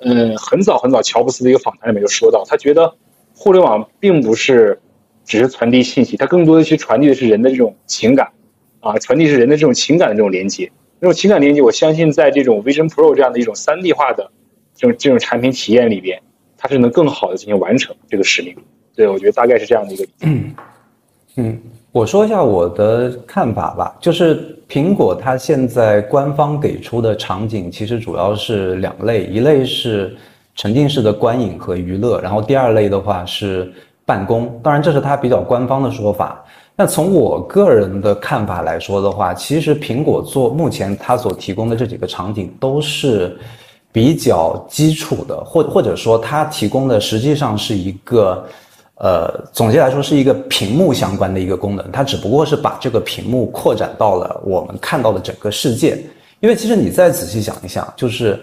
[0.00, 2.94] 嗯很早很早乔布斯的一个访谈里面就说到，他觉得
[3.34, 4.80] 互联网并不是
[5.24, 8.28] 只是传递信息，它更多的去传递的是人的这种情感。
[8.82, 14.32] 啊，传递是人的这种情感的这种连接，这种情感连接，我相信在这种 Vision Pro 这样的一种三 D 化的
[14.74, 16.18] 这种这种产品体验里边，
[16.56, 18.56] 它是能更好的进行完成这个使命。
[18.96, 20.06] 对，我觉得大概是这样的一个。
[20.22, 20.54] 嗯
[21.36, 21.60] 嗯，
[21.92, 30.16] 我说一下我的看法吧，就是苹果它现在官方给出的场景其实主要是两类，一类是。
[30.56, 33.72] 沉浸式的观影和娱乐，然后第二类的话是
[34.04, 34.60] 办公。
[34.62, 36.44] 当然，这是它比较官方的说法。
[36.76, 43.38] 那从我个人的看法来说的话，其实苹果做目前它所提供的这几个场景都是
[43.90, 48.44] 比较基础的，或或者说它提供的实际上是一个。
[49.02, 55.98] 呃，总结来说是一个屏幕相关的一个功能，它只不过是把这个屏幕扩展到了我们看到的整个世界。
[56.40, 58.38] 因为其实你再仔细想一想，就是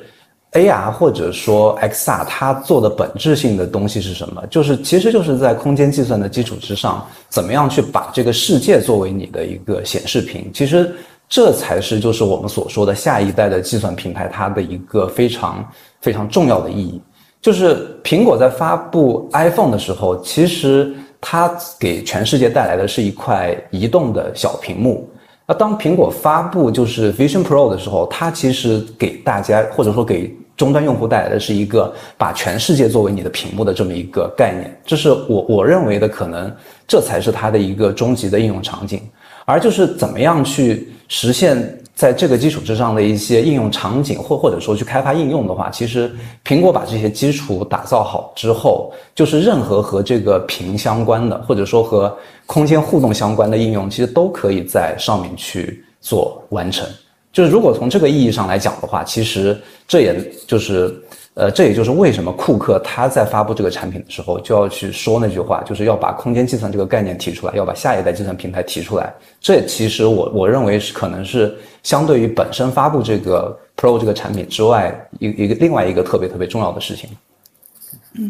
[0.53, 4.43] AR 或者说 XR，它做的本质性的东西是什么？
[4.47, 10.49] 就是其实就是在空间计算的基础之上，怎么样去把这个世界作为你的一个显示屏？
[10.51, 10.91] 其实
[11.29, 15.63] 这才是就是我们所说的下一代的计算平台它的一个非常
[16.01, 16.99] 非常重要的意义。
[17.41, 25.09] 就是苹果在发布 iPhone 的时候，其实它给全世界带来的是一块移动的小屏幕。
[25.45, 34.81] 那当苹果发布就是 Vision Pro 的时候，它其实给大家或者说给终端用户带来的是一个把全世界作为你的屏幕的这么一个概念。
[34.85, 36.53] 这是我我认为的，可能
[36.87, 39.01] 这才是它的一个终极的应用场景。
[39.45, 41.81] 而就是怎么样去实现。
[41.97, 56.87] 在这个基础之上的一些应用场景，或或者说去开发应用的话，其实苹果把这些基础打造好之后，就是任何和这个屏相关的，或者说和空间互动相关的应用，其实都可以在上面去做完成。
[57.33, 60.95] 就是如果从这个意义上来讲的话，其实这也就是。
[61.39, 69.13] 呃，这也就是为什么库克他在发布这个产品的时候就要去说那句话，就是要把空间计算这个概念提出来，要把下一代计算平台提出来。
[69.39, 77.07] 这其实我我认为是可能是相对于本身发布这个 Pro 这个产品之外，一一个另外一个特别特别重要的事情。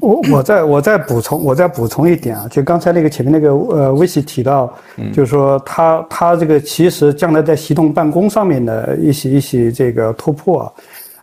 [0.02, 4.74] 我我再我再补充我再补充一点啊，就刚才那个前面那个呃威奇提到，
[5.14, 10.64] 就是说他他这个其实将来在系统办公上面的一些一些这个突破。
[10.64, 10.74] 啊。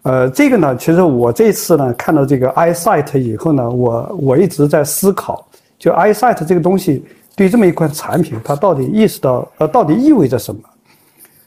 [0.05, 5.47] 呃，这个呢，其实我这次呢看到这个 iSight 以后呢，我我一直在思考，
[5.79, 7.03] 就 iSight 这个东西
[7.35, 10.61] 对这么一款产品，它到底意识到呃到底意味着什么？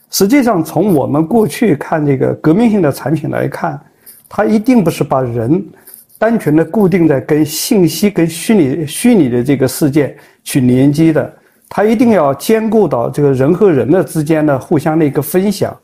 [0.09, 3.79] 实际上，从我们过去看这个革命性的产品来看，
[4.27, 5.63] 它一定不是把人
[6.17, 11.31] 单纯的固定在跟信息跟虚拟虚拟的这个世界去连接的，
[11.69, 15.77] 它一定要兼顾到这个人和人的之间的互相的一个分享。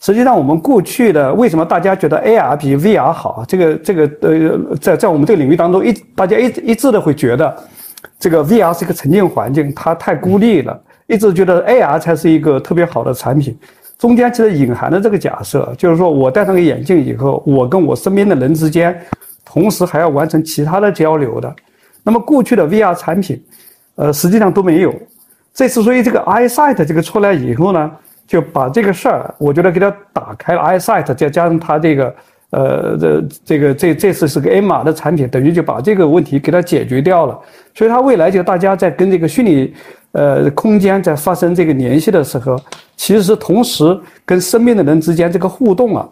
[0.00, 3.44] 实际上，我们过去的为什么大家觉得 AR 比 VR 好？
[3.46, 7.54] 这个这个呃，在在我们这个领域当中，一大家一一致的会觉得，
[8.18, 10.80] 这个 VR 是一个沉浸环境，它太孤立了。
[11.06, 13.54] 一直觉得 AR 才是一个特别好的产品。
[13.98, 18.98] 中间其实隐含的这个假设，就是说我戴上个眼镜以后，我跟我身边的人之间，
[19.44, 21.54] 同时还要完成其他的交流的。
[22.02, 23.38] 那么过去的 VR 产品，
[23.96, 24.94] 呃，实际上都没有。
[25.52, 27.90] 这次所以这个 EyeSight 这个出来以后呢？
[28.30, 32.14] 就把这个事儿，我觉得给他打开了 iSight，再加上他这个，
[32.50, 37.36] 呃，这这个这这次是个 M 码的产品，等于就把这个问题给他解决掉了。
[37.74, 39.74] 所以，他未来就大家在跟这个虚拟，
[40.12, 42.56] 呃，空间在发生这个联系的时候，
[42.96, 46.08] 其实同时跟身边的人之间这个互动啊，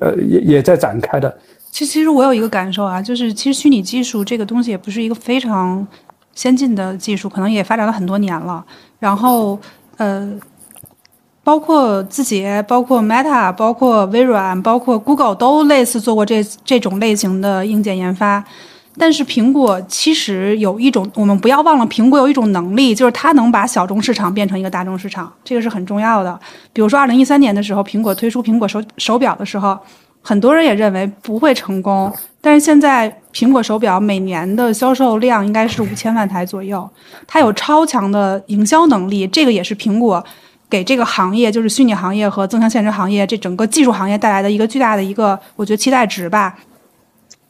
[0.00, 1.34] 呃，也也在展开的。
[1.70, 5.86] 其其实我有一个感受啊，就是其实虚拟技术这个东西也不是一个非常
[6.34, 8.62] 先进的技术，可能也发展了很多年了。
[8.98, 9.58] 然后，
[9.96, 10.38] 呃。
[11.44, 18.44] 包括字节，包括 Meta，包括微软，包括 Google 都类似做过这这种类型的硬件研发。
[18.98, 26.38] 但是苹果其实有一种，我们不要忘了，苹果有一种能力，就是它能把小众市场变成一个大众市场，这个是很重要的。
[26.74, 29.76] 比如说，二零一三年的时候，苹果推出苹果手手表的时候，
[30.20, 32.12] 很多人也认为不会成功。
[32.40, 36.88] 但是现在，苹果手表每年的销售量应该是五千万台左右，
[37.26, 40.22] 它有超强的营销能力，这个也是苹果。
[40.72, 46.58] 给这个行业，就是虚拟行业和增强现实行业这整个技术行业带来的一个巨大的一个，我觉得期待值吧。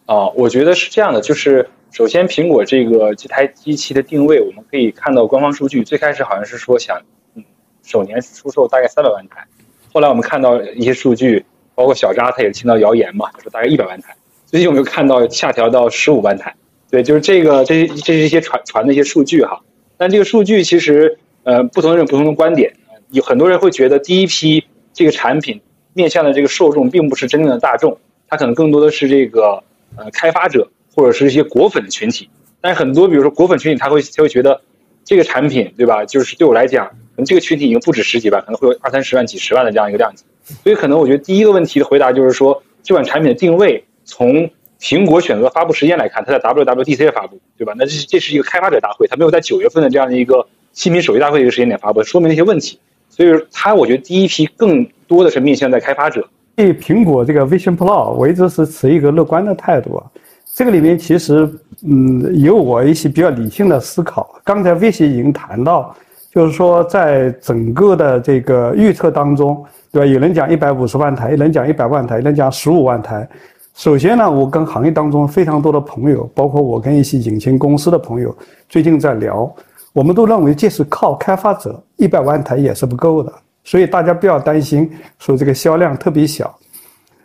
[0.06, 7.00] 哦，我觉得是这样的，就是首先苹果这个这台机器的定位，我们可以看到官方数据，最开始好像是说想，
[7.36, 7.44] 嗯，
[7.84, 9.46] 首年出售大概三百万台，
[9.92, 11.44] 后来我们看到一些数据，
[11.76, 16.52] 包括小扎他也听到谣言嘛，说大概一百万台，最近我们又看到下调到十五万台，
[16.90, 19.60] 对，就是这个，这这是一些传传的一些数据哈，
[19.96, 22.74] 但这个数据其实，呃，不同人有不同的观点。
[23.12, 25.60] 有很多人会觉得第一批这个产品
[25.92, 27.98] 面向的这个受众并不是真正的大众，
[28.28, 29.62] 它可能更多的是这个
[29.96, 32.28] 呃开发者或者是一些果粉的群体。
[32.60, 34.60] 但是很多比如说果粉群体，他会他会觉得
[35.04, 36.04] 这个产品对吧？
[36.04, 40.24] 就是对我来讲，可能这个群体已经不止十几万，可能会有二三十万、几十万的这样一个量级。
[40.62, 44.48] 所以可能我觉得第一个问题的回答就是说，这款产品的定位从
[44.80, 47.74] 苹果选择发布时间来看，它在 WWDC 发布对吧？
[47.76, 52.78] 那这是这是一个开发者大会，它没有在九月份的这样的一个新品手机大会一个时间点发布，说明了一些问题。
[53.12, 56.26] 所以说，它我觉得第一批更多的是面向在开发者。
[56.56, 60.06] 对苹果这个 Vision Pro，我一直是持一个乐观的态度啊。
[60.54, 61.46] 这个里面其实，
[61.82, 64.34] 嗯，有我一些比较理性的思考。
[64.42, 65.94] 刚才魏协已经谈到，
[66.30, 70.06] 就是说在整个的这个预测当中，对吧？
[70.06, 73.28] 有人讲一百五十万台，有人讲一百万台，有人讲十五万台。
[73.74, 78.34] 首先呢，我跟行业当中非常多的朋友，包括我跟一些引擎公司的朋友，
[78.68, 79.50] 最近在聊，
[79.94, 83.32] 我们都认为，这是靠开发者一百万台也是不够的。
[83.64, 86.52] 所以大家不要担心说这个销量特别小。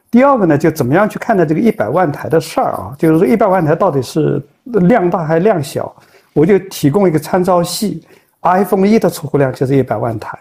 [0.09, 2.95] 第二个呢，就怎么样去看待这个一百万台的事儿啊？
[2.97, 5.93] 就是说一百万台到底是量大还是量小？
[6.33, 8.05] 我就提供一个参照系
[8.43, 10.37] ，iPhone 一的出货量就是一百万台。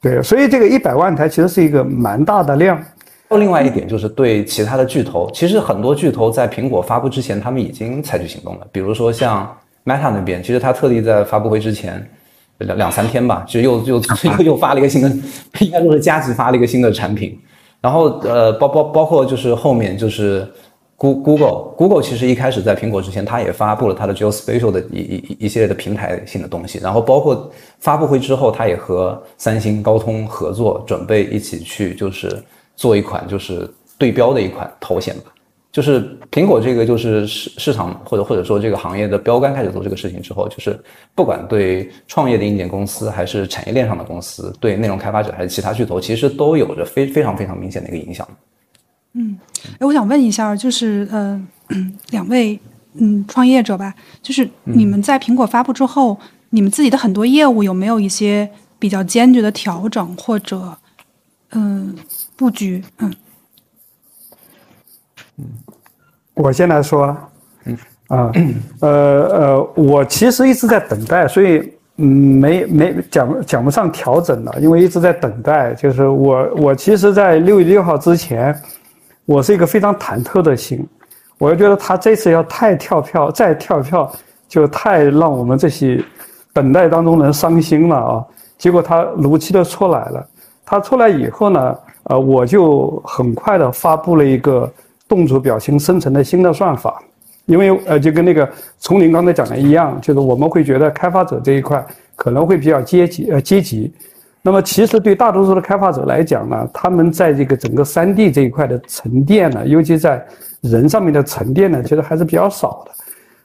[0.00, 2.80] 对，所以这个一百万台其实是一个蛮大的量。
[3.30, 8.66] 另外一点就是对其他的巨头，其实很多巨头在苹果发布之前，他们已经采取行动了。
[8.70, 9.44] 比如说像
[9.84, 12.08] Meta 那边，其实他特地在发布会之前
[12.58, 14.02] 两两三天吧，就又又
[14.38, 15.08] 又又发了一个新的，
[15.60, 17.38] 应该说是加急发了一个新的产品。
[17.80, 20.44] 然后呃，包包包括就是后面就是
[20.96, 26.80] Google Google 其实一开始在苹果之前，它也发布了它的 Geospatial 的一一一系列的平台性的东西。
[26.80, 32.42] 然后包括发布会之后，它也和三星、高通合作，准备一起去就是
[32.74, 35.32] 做一款就是对标的一款头显吧。
[35.70, 40.78] 就是苹果这个就是市市场或者或者说这个行业的标杆开始做这个事情之后，就是
[41.14, 48.26] 不管对创业的硬件公司，还是产业链上的公司，对内容开发者还是其他巨头，其实都有着非非常非常明显的一个影响。
[49.12, 49.38] 嗯，
[49.78, 51.40] 哎，我想问一下，就是呃，
[52.10, 52.58] 两位
[52.94, 56.18] 嗯创业者吧，就是你们在苹果发布之后，
[56.50, 60.76] 你们自己的很多业务有没有一些比较坚决的调整或者
[61.50, 61.94] 嗯
[62.36, 62.82] 布局？
[62.98, 63.12] 嗯。
[65.38, 65.44] 嗯，
[66.34, 67.16] 我先来说，
[67.64, 68.32] 嗯啊，
[68.80, 75.74] 呃呃，我其实一直在等待，所以嗯，没没讲讲不上调整了，因为一直在等待。
[75.74, 78.58] 就是我我其实，在六月六号之前，
[79.26, 80.84] 我是一个非常忐忑的心，
[81.38, 84.10] 我就觉得他这次要太跳票，再跳票
[84.48, 86.02] 就太让我们这些
[86.52, 88.24] 等待当中人伤心了啊。
[88.56, 90.26] 结果他如期的出来了，
[90.64, 94.72] 他出来以后呢，呃，我就很快的发布了一个。
[95.08, 97.02] 动作表情生成的新的算法，
[97.46, 98.46] 因为呃，就跟那个
[98.78, 101.82] 丛林刚才讲的一样，就是我们会觉得开发者这一块
[102.14, 103.90] 可能会比较阶级呃阶级，
[104.42, 110.22] 那么其实对大多数的开发者来讲呢，他们在这个整个三 D 这一块的沉淀呢，尤其在
[110.60, 112.92] 人上面的沉淀呢，其实还是比较少的，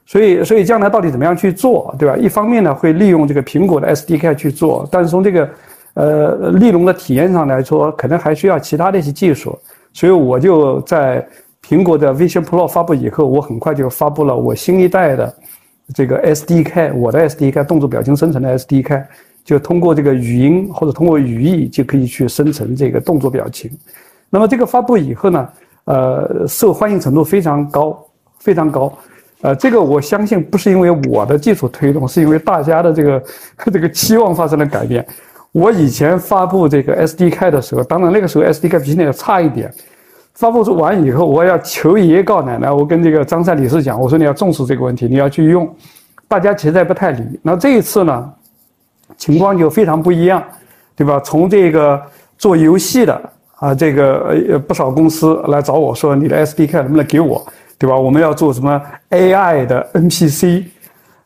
[0.05, 2.17] 所以所以将来到底怎么样去做，对吧？
[2.17, 5.49] 一方面呢，会利用这个苹果的 SDK 去做，但是从这个
[5.93, 9.57] 呃利用的体验上来说，可能还需要其他的一些技术，
[9.93, 11.25] 所以我就在。
[11.73, 15.35] 苹果的 Vision Pro 发布以后，我很快就发布了我新一代的
[15.91, 19.03] 这个 SDK，我的 SDK 动作表情生成的 SDK，
[19.43, 23.71] 就通过这个语音或者通过语义就可以去生成这个动作表情。
[24.29, 25.49] 那么这个发布以后呢，
[25.85, 28.05] 呃，受欢迎程度非常高，
[28.37, 28.93] 非常高。
[29.41, 33.23] 呃，这个我相信不是因为我的技术推动，是因为大家的这个
[33.73, 35.03] 这个期望发生了改变。
[35.51, 39.73] 我以前发布这个 SDK 的时候，当然那个时候 SDK 比现在要差一点。
[40.35, 42.71] 发布完以后，我要求爷爷告奶奶。
[42.71, 45.71] 我跟这个张三理事讲，我说你要重视这个问题，你要去用。
[46.27, 47.23] 大家其实不太理。
[47.43, 48.33] 那这一次呢，
[49.15, 50.43] 情况就非常不一样，
[50.95, 51.19] 对吧？
[51.19, 52.01] 从这个
[52.35, 57.45] 做游戏的啊，这个呃不少公司来找我说，你的 SDK 能不能给我，
[57.77, 57.95] 对吧？
[57.95, 60.63] 我们要做什么 AI 的 NPC，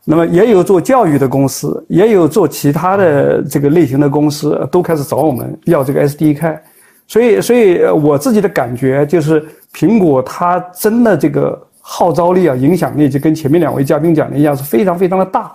[0.04, 6.58] 那么也有做教育的公司，也有做其他的这个类型的公司，都开始找我们要这个 SDK。
[7.08, 9.42] 所以，所以我自己的感觉就是，
[9.72, 15.50] 苹果它真的这个号召力啊、影响力，就跟前面两位嘉宾讲的一样，是非常非常的大。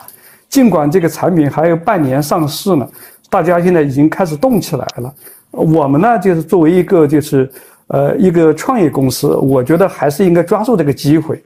[0.50, 2.90] 尽管这个产品还有半年上市呢，
[3.30, 5.14] 大家现在已经开始动起来了。
[5.52, 7.48] 我们呢，就是作为一个就是
[7.86, 11.44] 呃一个创业公司，我觉得还是应该抓住这个机会。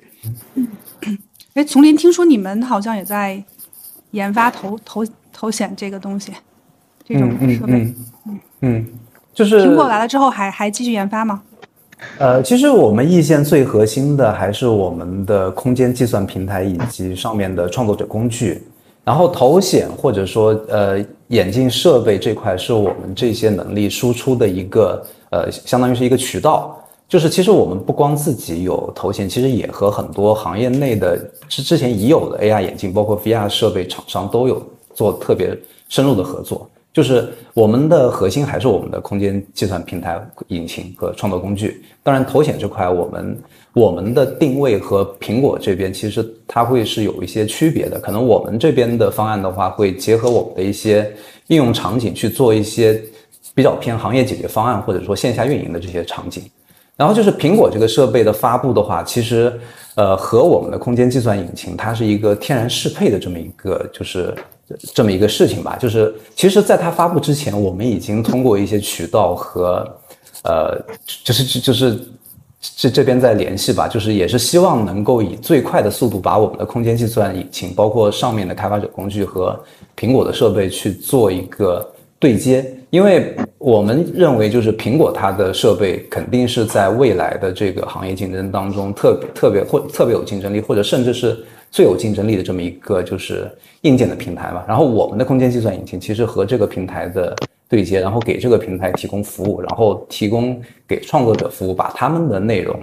[1.54, 3.43] 哎，丛林，听说你们好像也在
[4.12, 6.32] 研发头头头显这个东西，
[7.04, 7.93] 这种设备，
[8.26, 8.86] 嗯嗯。
[9.38, 11.43] 就是苹果来了之后，还还继续研发吗？
[12.17, 18.63] 呃，其实我们易线最核心的还是我们的空间计算平台以及上面的创作者工具，
[19.04, 20.97] 然后头显或者说呃
[21.28, 26.75] 眼镜设备这块是我们这些能力输出的一个呃，相当于是一个渠道。
[27.08, 31.15] 就是其实我们不光自己有头显，其实也和很多行业内的
[31.48, 34.62] 之之前已有的 AR 眼镜，包括 VR 设备厂商都有
[34.96, 35.56] 做特别
[35.90, 36.67] 深入的合作。
[36.98, 41.83] 就是我们的核心还是我们的空间计算平台引擎和创作工具。
[42.02, 43.37] 当然，头显这块，我们
[43.73, 48.00] 我们的定位和苹果这边其实它会是有一些区别的。
[48.00, 51.08] 可能我们这边的方案的话，会结合我们的一些
[51.50, 53.00] 应用场景去做一些
[53.54, 56.50] 比较偏行业解决方案，或者说线下运营的这些场景。
[56.95, 59.54] 然后就是苹果这个设备的发布的话，其实
[59.93, 64.33] 呃和我们的空间计算引擎它是一个天然适配的这么一个就是
[64.94, 65.78] 这么一个事情吧。
[65.80, 69.88] 就是其实在它发布之前，我们已经通过一些渠道和
[70.44, 70.80] 呃
[71.24, 72.00] 就是就是
[72.76, 79.58] 这这边在联系吧，就是也是希望能够以最快的速度把我们的空间计算引擎，包括上面的开发者工具和
[79.96, 81.88] 苹果的设备去做一个
[82.20, 82.65] 对接。
[82.90, 91.38] 因为我们认为，就是苹果它的设备肯定是在未来的这个行业竞争当中特别特别或特别有竞争力，或者甚至是
[91.72, 93.52] 最有竞争力的这么一个就是
[93.82, 94.63] 硬件的平台嘛。
[94.68, 97.36] 然后我们的空间计算引擎其实和这个平台的
[97.70, 102.80] 对接，然后给这个平台提供服务，然后提供给创作者服务，把他们的内容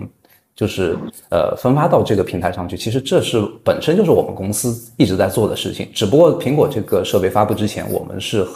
[0.54, 0.96] 就是
[1.30, 2.76] 呃分发到这个平台上去。
[2.76, 8.46] 其实这是本身就是我们公司一直在做的事情，只不过苹果这个设备发布之前，我们是。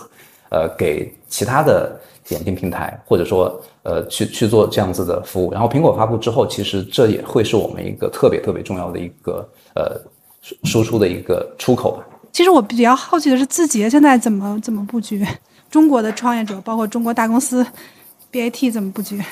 [0.50, 1.94] 呃，给其他的
[2.30, 5.52] 眼镜平台，或者说呃，去去做这样子的服务。
[5.52, 10.00] 然后苹果发布之后，其实这也会是我们一个特别特别重要的一个呃
[10.48, 12.04] 输输出的一个出口吧。
[12.32, 15.26] 其实我比较好奇的是，字节现在怎么怎么布局？
[15.70, 17.66] 中国的创业者，包括中国大公司
[18.32, 19.22] ，BAT 怎么布局？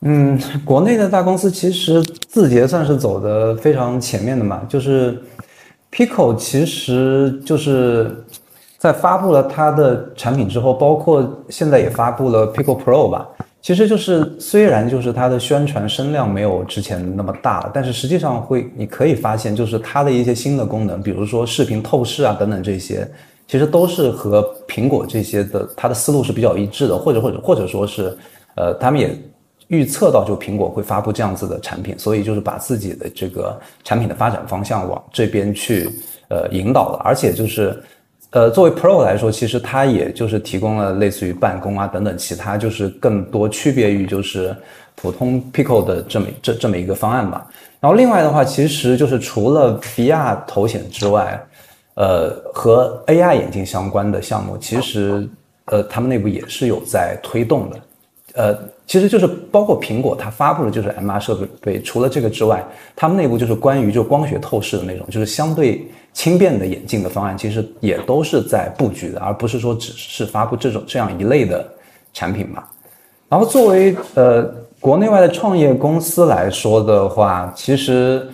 [0.00, 5.22] 嗯，国内的大公司其实字节算是走的非常前面的嘛，就是
[5.90, 8.24] Pico 其实就是。
[8.80, 13.28] 在发布了它的产品之后，包括现在也发布了 Pico Pro 吧，
[13.62, 23.06] 其实就是虽然就是它的宣传声量没有之前那么大了，但是实际上会你可以发现，就是它的一些新的功能，比如说视频透视啊等等这些，
[23.46, 28.16] 其实都是和苹果这些的它的思路是比较一致的，或者或者或者说是，
[28.56, 29.14] 呃，他们也
[29.68, 35.90] 预测到就苹果会发布这样子的产品，所以就是把自己的这个产品的发展方向往这边去
[36.28, 37.78] 呃引导了，而且就是。
[38.32, 44.54] 呃，作为 Pro 来说，其实它也就是提供了类似于办公啊等等其他，就是更多区别于就是
[44.94, 47.44] 普通 Pico 的这么这这么一个方案吧。
[47.80, 51.44] 然后另外的话，其实就是除了 VR 头显之外，
[51.94, 55.28] 呃，和 AR 眼镜相关的项目，其实
[55.64, 57.80] 呃他们内部也是有在推动的。
[58.34, 58.56] 呃，
[58.86, 62.64] 其实就是包括苹果它发布的就是 MR 设备，除了这个之外，
[62.94, 65.84] 他们内部就是关于就光学透视的那种，就是相对。
[66.12, 71.66] 轻便的眼镜的方案其实也都是在布局的，而不是说只是发布这种这样一类的
[72.12, 72.62] 产品嘛。
[73.28, 74.42] 然后作为呃
[74.80, 78.26] 国内外的创业公司来说的话，其实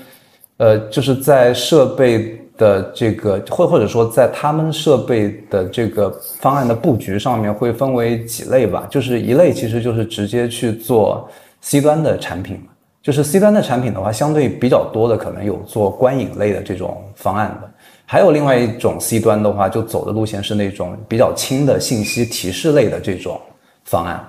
[0.56, 6.10] 呃就是在设备的这个或或者说在他们设备的这个
[6.40, 8.86] 方案的布局上面会分为几类吧。
[8.90, 11.28] 就是一类其实就是直接去做
[11.60, 12.58] C 端的产品。
[13.06, 17.70] 就是 C 端的产品的话，相对比较多的可能有做观影类的这种方案的，
[18.04, 23.40] 还有另外一种 C 端的话，就走的路线是那种比较轻的信息提示类的这种
[23.84, 24.20] 方案，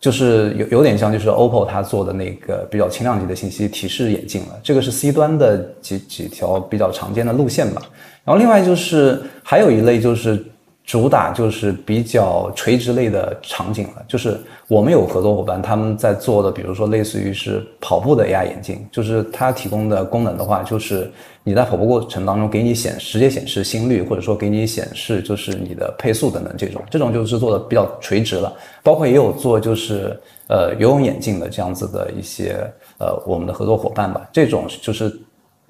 [0.00, 4.58] 就是有有点像就是 OPPO 它做的那个比较轻量级的信息提示眼镜了。
[4.60, 7.80] 这个是 C 端的几几条比较常见的路线吧。
[8.24, 10.44] 然后另外就是还有一类就是。
[10.90, 14.36] 主打就是比较垂直类的场景了，就是
[14.66, 21.08] 我们有合作伙伴，他们在做的，比如说类似于是跑步的 AR 眼镜，就是它提供的功能的话，就是
[21.44, 28.52] 你在跑步过程当中给你显直接显示心率，或者说给你显示就是你的配速等等这种，这种就是做的比较垂直了。
[28.82, 30.18] 包括也有做就是
[30.48, 32.68] 呃游泳眼镜的这样子的一些
[32.98, 35.16] 呃我们的合作伙伴吧，这种就是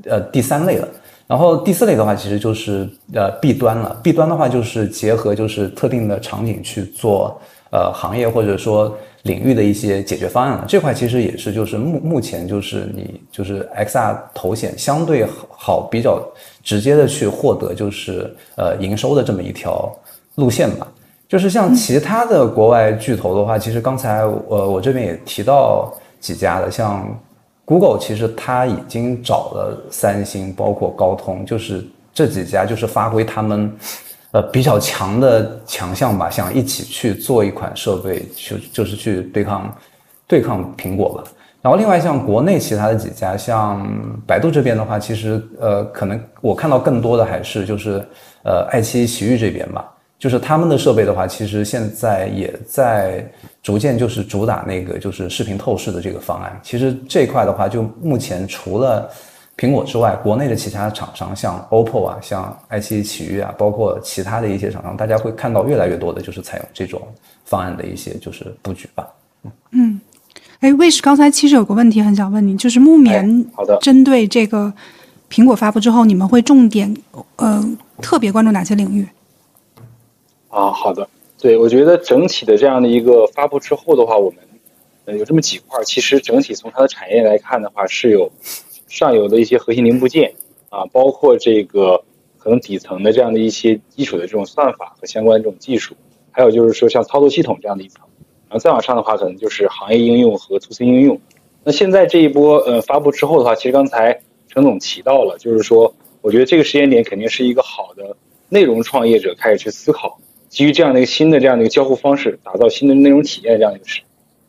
[0.04, 0.88] 呃第三类了。
[1.30, 3.96] 然后第四类的话，其实就是呃 B 端了。
[4.02, 10.64] B 端的话，就是结合就是特定的场景去做呃行业或者说领域的一些解决方案了。
[10.66, 15.24] 这块其实也是就是目目前就是你就是 XR 头显相对
[15.56, 16.20] 好比较
[16.64, 19.88] 直接的去获得就是呃营收的这么一条
[20.34, 20.88] 路线吧。
[21.28, 27.06] 就是像其他的国外巨头的话，其实刚才呃我这边也提到几家的，像。
[27.70, 33.72] Google 其实它已经找了三星，包括高通，就是这几家，就是发挥他们，
[34.32, 39.72] 呃比较强的强项吧，想一起去做一款设备，就就是去对抗，
[40.26, 41.22] 对抗苹果吧。
[41.62, 43.86] 然后另外像国内其他的几家，像
[44.26, 48.04] 百度这边的话，其实呃可能我看到更多的还是就是
[48.42, 49.88] 呃爱奇艺奇遇这边吧。
[50.20, 53.26] 就是他们的设备的话，其实现在也在
[53.62, 56.60] 逐渐就是主打那个就是视频透视的这个方案。
[56.62, 59.10] 其实这块的话，就目前除了
[59.56, 67.00] 苹果之外，国内的其他厂商，像 OPPO 啊，像爱奇艺奇遇啊，包括其他的一些厂商，大家会看到越来越多的就是采用这种
[67.46, 69.08] 方案的一些就是布局吧。
[69.70, 69.98] 嗯，
[70.60, 74.70] 哎，魏师刚才其实有个问题很想问你，就是木棉好的，针对这个
[75.30, 76.94] 苹果发布之后，你们会重点
[77.36, 77.64] 呃
[78.02, 79.08] 特别关注哪些领域？
[80.50, 81.08] 啊，好的，
[81.40, 84.38] 对我觉得整体的这样的一个发布之后的话，我们
[85.06, 88.30] 呃，有这么几块，其实整体从它的产业来看的话，是有
[88.88, 90.34] 上游的一些核心零部件
[90.68, 92.02] 啊，包括这个
[92.36, 95.94] 可能底层的这样的一些基础的这种算法和相关这种技术，
[96.32, 98.02] 还有就是说像操作系统这样的一层，
[98.48, 101.20] 然后再往上的话，可能就是行业应用和 to C 应用。
[101.62, 108.16] 那现在这一波呃发布之后的话，其实刚才陈总提到了，就是说，我觉得这个时间点肯定是一个好的
[108.48, 110.18] 内容创业者开始去思考，
[110.50, 113.84] 基于这样的一个新的这样的一个交互方式，打造新的内容体验这样一个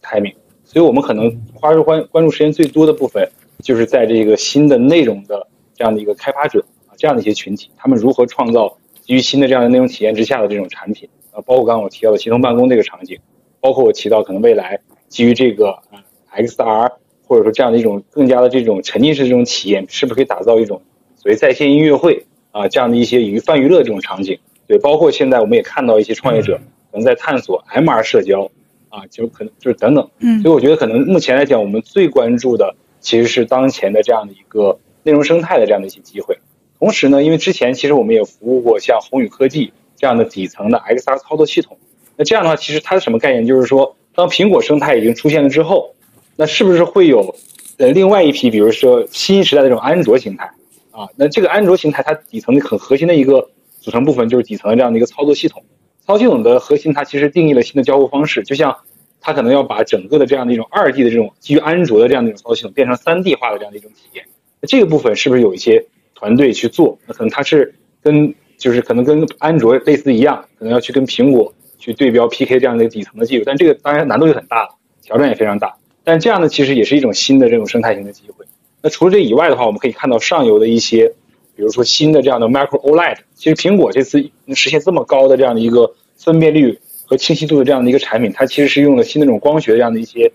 [0.02, 0.34] timing。
[0.66, 3.26] 所以我们可能花关关注时间最多的部分，
[3.62, 13.18] 就是在这个新的内容的这样的一个开发者啊，这样的一些群体，他们如何创造基于新的这样的内容体验之下的这种产品啊，包括刚刚我提到的协同办公这个场景，
[13.62, 16.04] 包括我提到可能未来基于这个啊
[16.36, 16.92] XR。
[17.24, 20.82] 或者说这样的一种更加的这种沉浸式这种体验，是不是可以打造一种
[21.16, 24.38] 所谓在线音乐会啊这样的一些娱泛娱乐这种场景？
[24.72, 26.56] 对，包括现在我们也看到一些创业者
[26.92, 28.50] 可能在探索 MR 社交
[28.88, 30.10] 啊，就可能就是等等。
[30.20, 36.38] 嗯，所以我觉得可能目前来讲，我们最关注的其实是当前的这样的一个内容生态的这样的一些机会。
[36.80, 41.78] 同时呢，因为之前其实我们也服务过像宏宇科技这样的底层的 XR 操作系统，
[42.16, 43.46] 那这样的话，其实它是什么概念？
[43.46, 45.94] 就是说，当苹果生态已经出现了之后。
[46.38, 47.36] 那是不是会有，
[47.78, 50.46] 呃，另外一批，比如说新时代的这种安卓形态，
[50.90, 53.50] 啊，那这个安卓形态它底层的很核心的一个
[53.82, 55.64] 组成部分就是底层的这样的一个操作系统，
[56.06, 58.78] 操作系统的核心它其实定义了新的交互方式，就像
[59.20, 64.26] 它可能要把整个的这样的一种二 D 的这种基于安卓的这样的一种操作系统变成三 D 化的这样的一种体验，
[64.62, 66.98] 那这个部分是不是有一些团队去做？
[67.08, 74.70] 那可能它是跟就是可能跟安卓类似一样，可能要去跟苹果去对标 PK 这样的底层的技术，但这个当然难度就很大了，
[75.02, 75.76] 挑战也非常大。
[76.04, 78.46] 但这样呢，其实也是一种新的这种生态型的机会。
[78.84, 81.14] 那除了这以外的话，我们可以看到上游的一些，
[81.56, 83.18] 比如说新的这样的 Micro OLED。
[83.36, 90.32] 其实苹果这次能实现这么高的这样的一个分辨率和清晰度的这样的一个产品，它其实是用了新的这种光学这样的一些，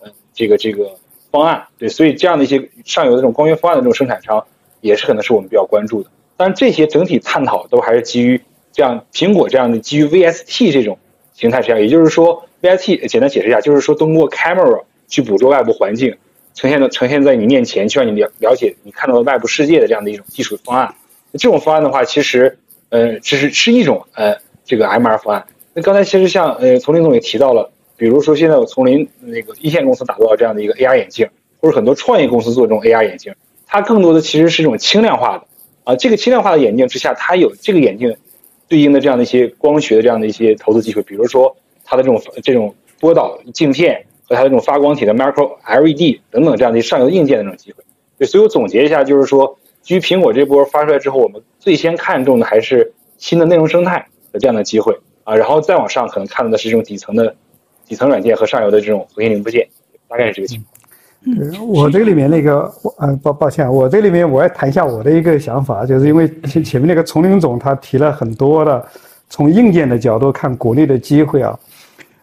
[0.00, 0.96] 呃，这个这个
[1.30, 1.64] 方案。
[1.78, 4.44] 对，所以这样的一些上游的这种光学方案的这种生产商，
[4.80, 6.10] 也是可能是我们比较关注的。
[6.36, 8.40] 但这些整体探讨都还是基于
[8.72, 10.98] 这样苹果这样的基于 VST 这种
[11.34, 14.82] 形态之下，也就是说 VST 简单解释一下，就是说通过 camera。
[15.10, 16.14] 去捕捉外部环境，
[16.58, 20.92] 呈现的呈现在你面前，去让你了了解你看到的外部世界的这样的一种技术方案。
[21.34, 25.46] 这种方案的话，其实，呃，只是是一种呃这个 MR 方案。
[25.72, 31.28] 那刚才其实像呃丛林总也提到了，比如说现在我丛林那个一线公司打造这样的一个 AR 眼镜，
[31.60, 33.32] 或者很多创业公司做这种 AR 眼镜，
[33.64, 35.44] 它更多的其实是一种轻量化的
[35.84, 35.94] 啊。
[35.94, 38.16] 这个轻量化的眼镜之下，它有这个眼镜
[38.66, 44.04] 对应的这样的一些光学的这样的一些投资机会，比如说它的这种这种波导镜片。
[44.28, 47.82] 和它这种发光体的 Micro LED 等等这样的上游硬件的这种机会，
[48.18, 57.34] 对，所以我总结一下，就是说，基于苹果这波发出来之后，我们最先看重的还是新的内容生态的这样的机会啊，然后再往上可能看到的是这种底层的
[57.86, 59.66] 底层软件和上游的这种核心零部件，
[60.06, 60.74] 大概是这个情况。
[61.26, 68.86] 嗯，我这个里面那个，呃，抱抱歉，我这里面我要谈一下我的一个想法，就是因为前前面那个丛林总他提了很多的
[69.30, 71.58] 从硬件的角度看国内的机会啊。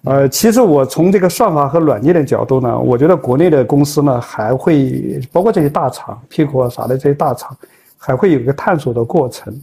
[0.05, 7.55] 呃，其实我从这个算法和软件的角度呢，我觉得国内的公司呢还会包括这些大厂，苹果啥的这些大厂，
[7.97, 9.53] 还会有一个探索的过程。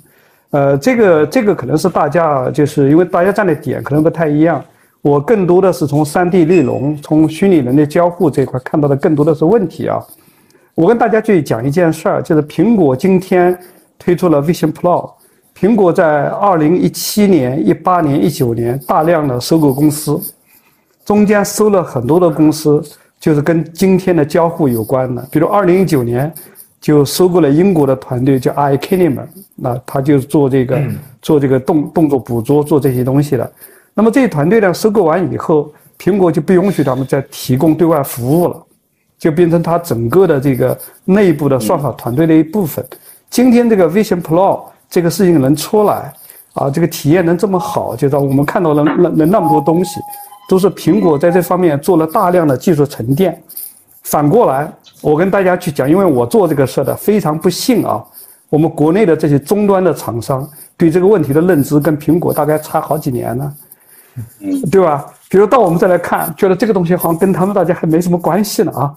[0.51, 4.63] 呃，这个这个可能是大家就是因为大家站的点可能不太一样。
[5.01, 10.01] 我更多的是从 3D 内容、从虚拟人的交互这块看到的更多的是问题啊。
[10.75, 13.59] 我跟大家去讲一件事儿，就是苹果今天
[13.99, 15.11] 推出了 Vision Pro。
[15.63, 20.21] 苹果在二零一七年、一八年、一九年大量的收购公司，
[21.05, 22.83] 中间收了很多的公司，
[23.21, 25.25] 就是跟今天的交互有关的。
[25.31, 26.35] 比如二零一九年
[26.81, 29.23] 就收购了英国的团队叫 iKinema，
[29.55, 30.83] 那他就做这个
[31.21, 33.53] 做这个动动作捕捉、做这些东西的。
[33.95, 38.61] 那么这些团队呢，收购完以后，苹果就不允许他们再提供对外服务了，
[39.17, 42.85] 就变成它整个的这个内部的算法团队的一部分。
[43.31, 44.72] 今天这个 Vision Pro。
[44.93, 46.13] 这个事情能出来，
[46.53, 49.99] 啊，这个体验能这么好，就是我们看到了那那那么多东西，
[50.47, 53.43] 都是苹果在这方面做了大量的技术沉淀。
[54.03, 54.71] 反过来，
[55.01, 58.05] 我跟大家去讲，因为我做这个事的非常不幸啊，
[58.51, 63.55] 我们国内的这些终端的厂商对这个问题的认知跟苹果大概差好几年呢，
[64.71, 65.07] 对吧？
[65.31, 68.95] 比如到我们再来看，觉得这个东西好像跟他们大家还没什么关系呢啊。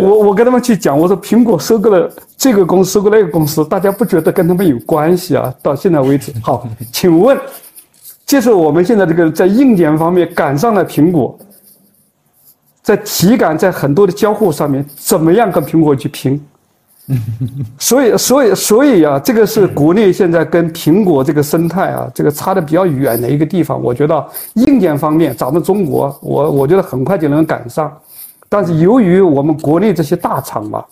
[0.00, 5.52] 我我跟他们去讲，我说苹果收购了这个公司，收购那个公司，大家不觉得跟他们有关系啊？
[5.62, 7.38] 到现在为止， 好，请问，
[8.24, 11.38] 就是我们现在这个在硬件方面赶上了苹果，
[12.82, 16.40] 在体感在很多的交互上面，怎么样跟苹果去拼？
[17.78, 23.78] 所以，所以，所以啊，这个是国内现在跟苹果这个生态啊，这个差的比较远的一个地方。
[23.82, 27.92] 我觉得硬件方面，咱们中国，我我觉得很快就能赶上。
[28.54, 30.84] 但是由于我们国内这些大厂嘛，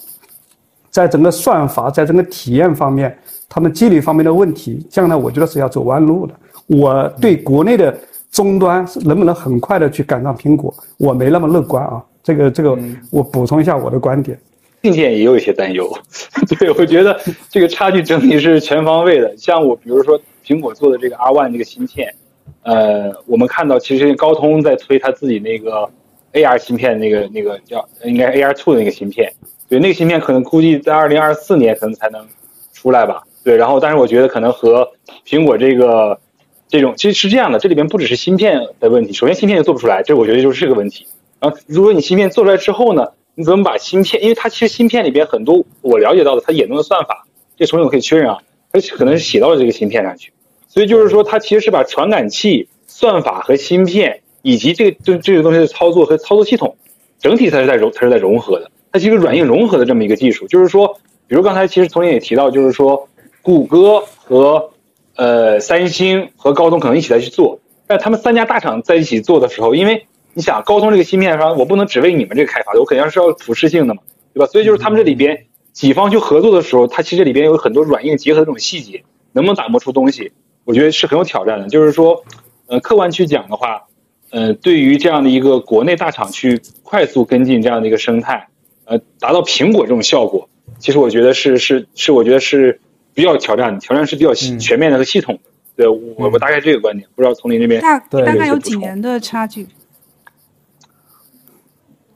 [0.90, 3.16] 在整个算法、在整个体验方面，
[3.48, 6.34] 他们积累方面的问题，将来我觉得是要走弯路的。
[6.66, 7.96] 我对国内的
[8.32, 12.02] 终端能不能很快的去赶上苹果，我没那么乐观啊。
[12.20, 12.76] 这个这个，
[13.12, 14.36] 我补充一下我的观点。
[14.80, 15.88] 硬件也有一些担忧，
[16.58, 17.16] 对我觉得
[17.48, 19.32] 这个差距整体是全方位的。
[19.36, 22.12] 像我比如说苹果做的这个 R One 这个芯片，
[22.64, 25.88] 呃，我们看到其实高通在推他自己那个
[26.32, 29.32] AR 芯片，那个那个叫应该 AR Two 的那个芯片，
[29.68, 32.26] 对，那个芯片可能估计在二零二四年可能才能
[32.72, 33.22] 出来吧。
[33.44, 34.88] 对，然后但是我觉得可能和
[35.26, 36.18] 苹果这个
[36.68, 41.06] 这种其实是这样的，这里边不只是芯片的问题，首先芯片就做不出来，这我觉得就是这个问题。
[41.40, 43.08] 然后如果你芯片做出来之后呢？
[43.34, 44.22] 你怎么把芯片？
[44.22, 47.26] 因为它其实芯片里边很多我了解到的，它演动的算法，
[47.56, 48.36] 这重新我可以确认啊，
[48.70, 50.34] 它可能是写到了这个芯片上去。
[50.68, 56.76] 所以就是说，它其实是把传感器、算法和芯片以及这个这这个东西的操作和操作系统，
[57.18, 58.70] 整体它是在融，它是在融合的。
[58.92, 60.46] 它其实软硬融合的这么一个技术。
[60.48, 63.08] 就是说，比如刚才其实丛林也提到，就是说，
[63.40, 64.70] 谷歌和
[65.16, 74.02] 呃三星和高通可能一起来去做，但他们三家大厂在一起做的时候，因为你想高通这个芯片上，我不能只为你们这个开发的，我肯定是要普适性的嘛，
[74.34, 74.46] 对吧？
[74.46, 80.32] 所以就是他们这里边几方去合作的时候，它其实里边有很多软硬结合的这种细节，能不能打磨出东西，
[80.64, 81.68] 我觉得是很有挑战的。
[81.68, 82.24] 就是说，
[82.66, 83.84] 呃，客观去讲的话，
[84.32, 88.48] 呃，对于这样的一个国内大厂去快速跟进这样的一个生态，
[88.86, 92.80] 呃，达到苹果这种效果，其实我觉得是是是，我觉得是
[93.12, 95.40] 比较挑战的，挑战是比较全面的和系统的。
[95.76, 99.66] 对我我大概这个观点，不知道丛林这边大大概有几年的差距。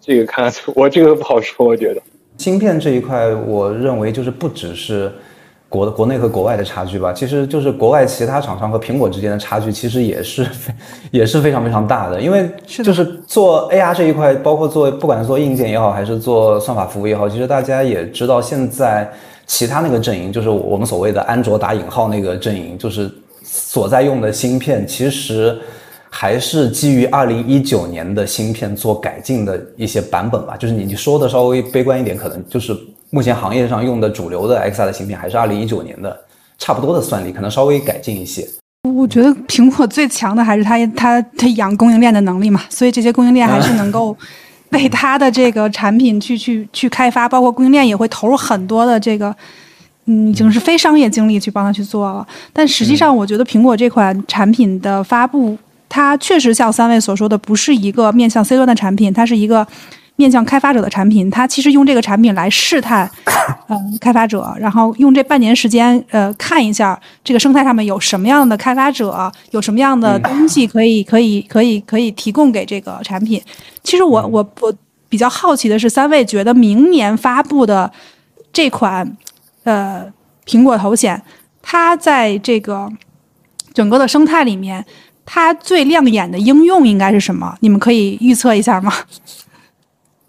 [0.01, 2.01] 这个看 我这个不好说，我觉得
[2.39, 5.12] 芯片这一块，我认为就是不只是
[5.69, 10.47] 国国内和国外的差距吧，其实就是国外其他厂商和苹果之间的差距，其实也是
[11.11, 12.21] 也是非常非常大的。
[12.21, 19.11] 因为就是做 AR 这一块，包括做不管是做硬件也好，还是做算法服务也好，其实大家也知道，现在
[19.47, 23.11] 其他那个阵营，就是我们所谓的安卓打引号那个阵营，就是
[23.43, 25.59] 所在用的芯片，其实。
[26.09, 32.75] 还是基于二零一九年的芯片做改进的一些版本吧，就是你你说的稍微悲观一点，可能就是
[33.17, 36.14] 目前行业上用的主流的 XR 的芯片还是二零一九年的
[36.59, 38.47] 差不多的算力，可能稍微改进一些。
[38.95, 44.14] 我觉得苹果最强的还是它它它养供应链的能力嘛，所以这些供应链还是能够
[44.73, 49.35] 为它的这个产品去去去开发，包括供应链也会投入很多的这个
[50.05, 52.27] 嗯已经是非商业精力去帮它去做了。
[52.53, 55.57] 但实际上，我觉得苹果这款产品的发布。
[55.89, 59.64] 它确实像三位所说的，不是一个面向 C 端的产品，它是一个
[60.17, 61.31] 面向开发者的产品。
[61.31, 63.09] 它其实用这个产品来试探，
[63.69, 73.41] 嗯，开发者，然后用这半年时间，呃，看一下这个生态上面有什么样的开发者，有什么样的东西可以可以可以可以提供给这个产品。
[73.83, 74.75] 其实我我我
[75.09, 77.91] 比较好奇的是，三位觉得明年发布的
[78.53, 79.17] 这款
[79.64, 80.05] 呃
[80.45, 81.23] 苹果头显，
[81.62, 82.91] 它在这个
[83.73, 84.85] 整个的生态里面。
[85.29, 87.53] 它最亮眼的应用应该是什么？
[87.59, 88.93] 你们可以预测一下吗？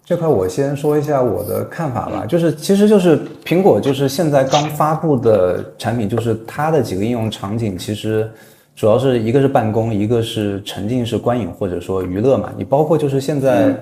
[0.08, 8.26] 这块我先说一下我的看法吧，就是其实就是苹果就是现在刚发布的产品，就是它的几个应用场景，其实
[8.74, 12.50] 主要是一个是办公，一个是沉浸式观影或者说娱乐嘛。
[12.56, 13.76] 你包括就是现在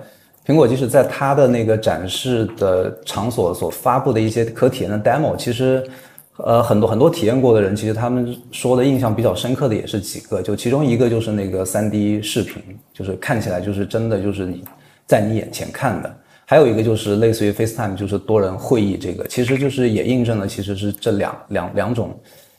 [0.45, 5.81] 苹果即使在它的那个展示的场所所发布的一些可体验的 demo，其实。
[6.39, 12.63] 呃，很多很多体验过的人，其实他们说的印象比较深刻的也是几个，就其中一个就是那个 3D 视频，
[12.93, 14.63] 就是看起来就是真的就是你
[15.07, 22.15] 在你眼前看的，还有一个就是类似于 FaceTime，就是多人会议这个，其实就是也印证了其实是这两两两种，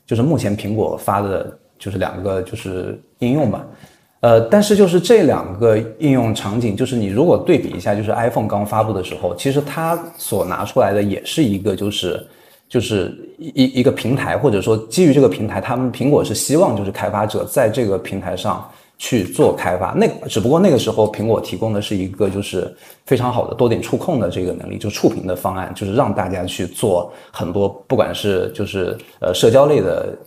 [0.05, 3.65] 就是目前苹果发的就是两个就是应用吧，
[4.21, 12.25] 呃，但是就是这两个应用场景，就是你如果对比一下，就是 iPhone 刚发布的时候，其实它所拿出来的也是一个就是。
[12.69, 19.93] 就是一一个平台，或者说基于这个平台，他们苹果是希望就是开发者在这个平台上去做开发。
[19.97, 22.75] 那只不过那个时候苹果提供的是一个就是
[23.05, 30.17] 非常好的多点触控的这个能力，就触屏的方案，就是让大家去做很多，不管是就是呃社交类的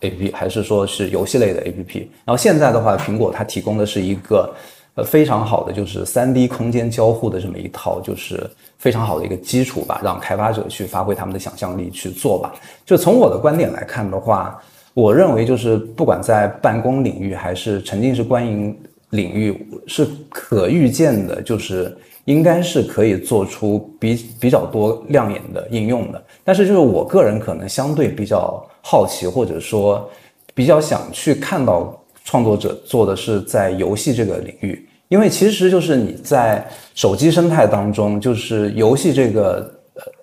[0.00, 2.00] APP，还是说是游戏类的 APP。
[2.24, 4.54] 然后现在的话，苹果它提供的是一个
[4.94, 8.48] 呃非常好的就是三 D 空间交互的这么一套就是。
[8.78, 12.54] 非常好的一个基础吧，让开发者去发挥他们的想象力去做吧。
[12.86, 14.56] 就从我的观点来看的话，
[14.98, 18.76] 我认为就是不管在办公领域还是沉浸式观影
[19.10, 26.20] 领域，是可预见的，就是应该是可以做出比比较多亮眼的应用的。
[26.42, 30.10] 但是就是我个人可能相对比较好奇，或者说
[30.52, 34.84] 比较想去看到创作者做的是在游戏这个领域。
[35.06, 39.72] 因为其实就是你在手机生态当中，就是游戏这个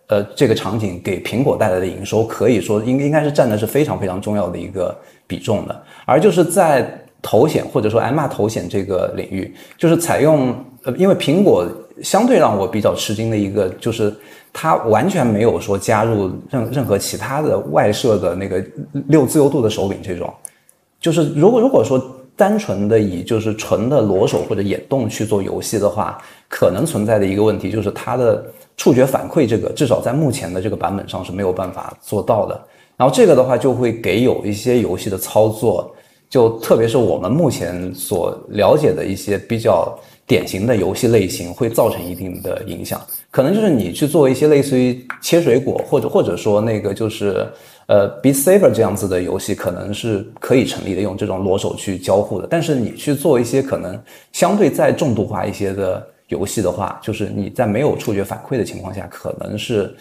[0.08, 4.96] 呃这个场景给苹果带来的营收，可以说应应该是占的是非常非常重要的一个
[5.26, 5.84] 比重的。
[6.06, 6.88] 而就是在
[7.22, 11.68] 头显或者说 MR 头显这个领域，就是采用呃，因为苹果
[12.04, 14.14] 相对让我比较吃惊的一个就是
[14.54, 18.64] 它完全没有说加入任任何其他的外设的那个
[19.08, 20.34] 六自由度的手柄这种，
[21.00, 22.12] 就是如果如果说。
[22.38, 26.18] 单纯的以就是纯的裸手或者眼动去做游戏的话，
[26.50, 28.44] 可能存在的一个问题就是它的
[28.78, 32.60] 触觉反馈，这个至少在目前的这个版本上是没有办法做到的。
[32.98, 35.94] 然后这个的话就会给有一些游戏的操作，
[36.30, 43.02] 就特别是我们目前所了解的一些比较典型的游戏类型，会造成一定的影响。
[43.32, 47.48] 可能就是你去做一些类似于切水果，或者或者说那个就是。
[47.88, 52.48] 呃，Beat Saber 这样子的游戏可能是可以成立的，用这种裸手去交互的。
[52.50, 53.96] 但是你去做一些可能
[54.32, 59.96] 相对再重度化一些的游戏的话，就是你在没有触觉反馈的情况下，可能是，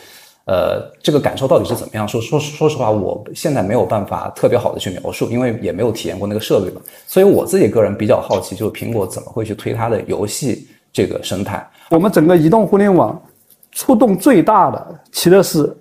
[0.47, 2.07] 呃，这个感受到底是怎么样？
[2.07, 6.81] 说说说实话，我现在没有办法特别好的去描述，因为也没有体验过那个设备嘛。
[7.07, 11.67] 所以我自己个人比较好奇，就是苹果怎么会去推它的游戏这个生态？
[11.91, 13.21] 我们整个移动互联网
[13.73, 15.77] 触动最大的其实是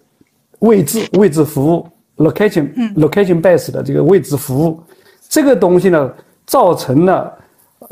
[0.60, 1.88] 位置位置服务。
[2.18, 4.80] location location base 的这个位置服务，
[5.28, 6.14] 这个东西呢，
[6.46, 7.36] 造成了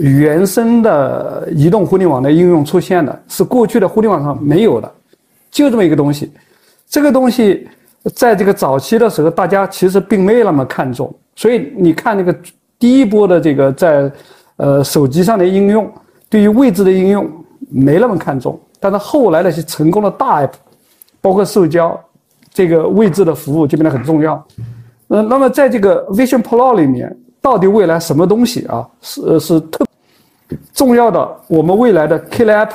[0.02, 4.92] 原生的移动互联网的应用出现的，是过去的互联网上没有的，
[5.50, 6.32] 就这么一个东西。
[6.90, 7.68] 这个东西
[8.16, 12.36] 在这个早期的时候，大家其实并没有那么看重，所以你看那个
[12.78, 14.12] 第一波的这个在
[14.58, 15.90] 呃手机上的应用，
[16.30, 17.30] 对于位置的应用
[17.70, 20.52] 没那么看重，但是后来那些成功的大 app，
[21.22, 22.00] 包括社交。
[22.54, 24.46] 这个位置的服务就变得很重要，
[25.08, 29.86] 呃，那么在这个 Vision Pro 里面，到底未来什么东西啊是是特
[30.74, 31.30] 重要的？
[31.48, 32.72] 我们未来的 K Lapp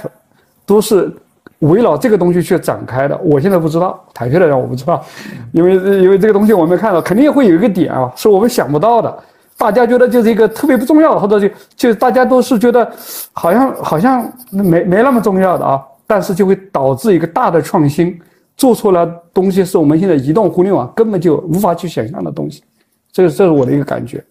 [0.64, 1.12] 都是
[1.60, 3.16] 围绕这个东西去展开的。
[3.18, 5.04] 我现在不知道，坦率的讲我不知道，
[5.52, 9.14] 因为因为这个东西我没看到，肯定会有一个点啊，是我们想不到的。
[9.58, 12.90] 大家觉得就是一个特别不重要的，或者就就大家都是觉得
[13.32, 18.18] 好像好像没没那么重要的啊，但是就会导致一个大的创新。
[18.56, 22.64] 做出来东西是我们现在移动互联网根本就无法去想象的东西，
[23.12, 24.24] 这是这是我的一个感觉。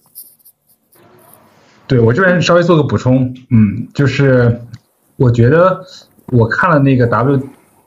[1.88, 4.62] 对我这边稍微做个补充，嗯，就是
[5.18, 5.82] 我觉得
[6.28, 7.40] 我看了那个 W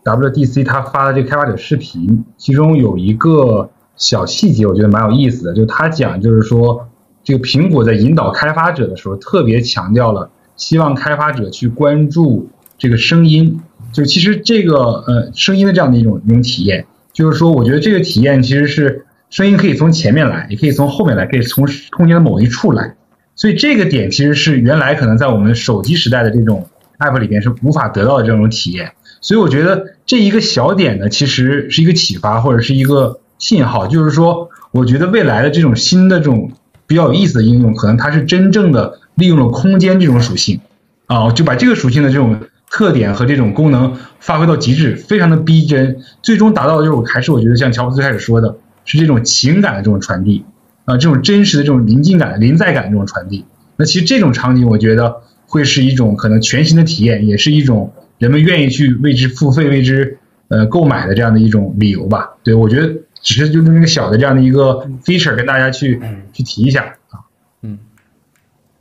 [0.04, 6.88] W D C 他发的这个开发者视频，其中有一个小细节，我觉得蛮有意思的，就他讲就是说，
[7.24, 13.60] 这个苹果在引导开发者的时候，特别强调了希望开发者去关注这个声音。
[13.92, 22.94] 就其实这个呃声音的这样的一种一种体验，就是说，我觉得这个体验其实是声音可以从前面来，也可以从后面来，可以从空间的某一处来。
[23.38, 26.68] 所以这个点其实是原来可能在我们手机时代的这种
[26.98, 28.92] app 里边是无法得到的这种体验。
[29.22, 36.52] 所以我觉得这一个小点呢，其实是一个启发或者是一个信号，就是说，我觉得未来的这种新的这种
[36.86, 40.60] 比较有意思的应用，可能它是真正的利用了空间这种属性
[41.06, 42.38] 啊，就把这个属性的这种。
[42.70, 50.44] 特点和这种功能发挥到极致，非常的逼真，最终达到的就是还是我觉得像乔布斯开始说的，是这种情感的这种传递，
[50.88, 53.44] 啊，这种真实的这种临近感、临在感的这种传递。
[53.76, 60.18] 那其实这种场景，我觉得会是一种可能全新的体验，也是一种人们愿意去为之付费、为之
[60.48, 62.30] 呃购买的这样的一种理由吧。
[62.42, 66.00] 对我觉得只是就是那个小的这样的一个 feature 跟大家去
[66.32, 66.94] 去提一下。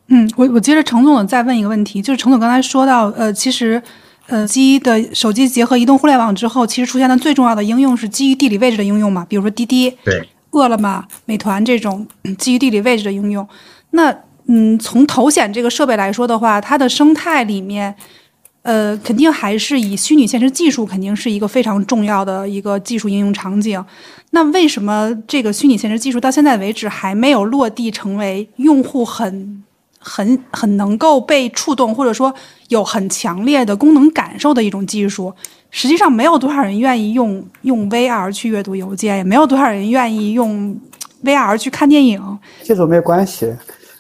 [0.10, 3.82] 嗯，我我接着程总的再问一个问题，就是程总刚才说到，呃，其实，
[4.28, 10.26] 呃，机的手机结合移动互联网之后，其实出现的最重要的应用是基于地理位置的应用嘛，比如说滴滴、对，
[10.58, 13.48] 饿了么、美团这种基于地理位置的应用。
[13.92, 14.14] 那，
[14.48, 17.96] 嗯，从头显这个设备来说的话，它的生态里面，
[18.64, 23.84] 呃，肯定还是以虚拟现实技术肯定是一个非常重要的一个技术应用场景。
[24.32, 29.64] 那为什么这个虚拟现实技术到现在为止还没有落地成为用户很？
[30.00, 32.34] 很很能够被触动，或者说
[32.70, 35.34] 有很强烈的功能感受的一种技术。
[35.78, 40.76] 实际上，没有多少人愿意用用 VR 去阅读邮件，也没有多少人愿意用
[41.24, 42.20] VR 去看电影。
[42.64, 43.54] 这种没有关系。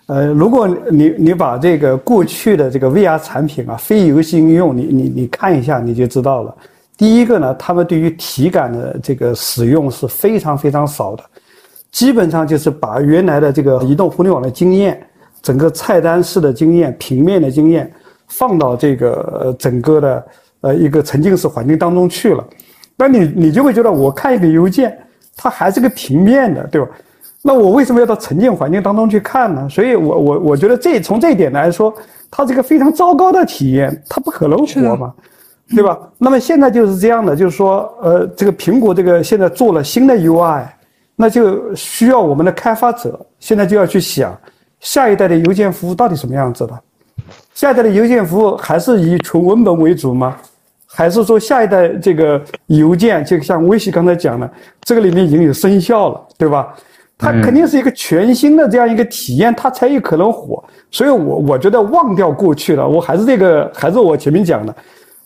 [0.07, 6.55] 呃，如果你你把这个过去的这个 VR 产品啊，非游戏应用，你你你看一下，你就知道了。
[6.97, 11.23] 第一个呢，他们对于体感的这个使用是非常非常少的，
[11.91, 14.99] 基本上就是把原来的这个移动互联网的经验。
[15.43, 17.93] 整个菜单式的经验、平面的经验，
[18.27, 20.25] 放到这个整个的
[20.67, 22.45] 呃一个沉浸式环境当中去了，
[22.97, 24.97] 那你你就会觉得，我看一个邮件，
[25.35, 26.87] 它还是个平面的，对吧？
[27.41, 29.67] 那我为什么要到沉浸环境当中去看呢？
[29.69, 31.93] 所以我我我觉得这从这一点来说，
[32.29, 35.13] 它是一个非常糟糕的体验，它不可能活嘛，
[35.69, 35.97] 对吧？
[36.17, 40.65] 那么现在就是这样的，就是说，呃，这个苹果这个现在做了新的 UI，
[41.15, 44.37] 那就需要我们的开发者现在就要去想，
[44.79, 46.73] 下一代的邮件服务到底什么样子的？
[47.53, 50.35] 下一代的邮件服务还是以纯文本为主吗？
[50.97, 54.49] 还是说下一代这个邮件，就像微信刚才讲的，
[54.81, 56.73] 这个里面已经有生效了，对吧？
[57.19, 60.63] 它肯定是一个全新的这样一个体验，它才有可能火。
[60.89, 64.75] 所以，我我觉得忘掉过去了，我还是这个，还是我前面讲的，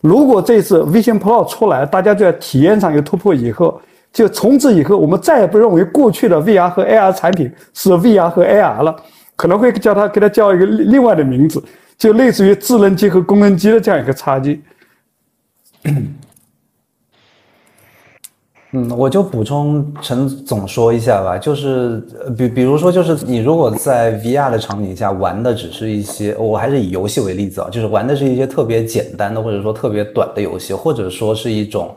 [0.01, 3.79] 如果这次 Vision Pro 出来，大家在体验上有突破以后，
[4.11, 8.93] 就从此以后，我们再也不认为过去的 VR 和 AR 产品是 VR 和 AR 了，
[9.37, 11.63] 可能会叫它给它叫一个另外的名字，
[11.97, 14.61] 就类似于智能机和功能机的这样一个差距。
[18.73, 22.01] 嗯，我就补充陈总说一下吧，就是
[22.37, 31.93] 比比如说，就是你如果在 VR 的场景下玩的只是一些，我还是以游戏为例子啊，就是玩的是一些特别简单的或者说特别短的游戏，或者说是一种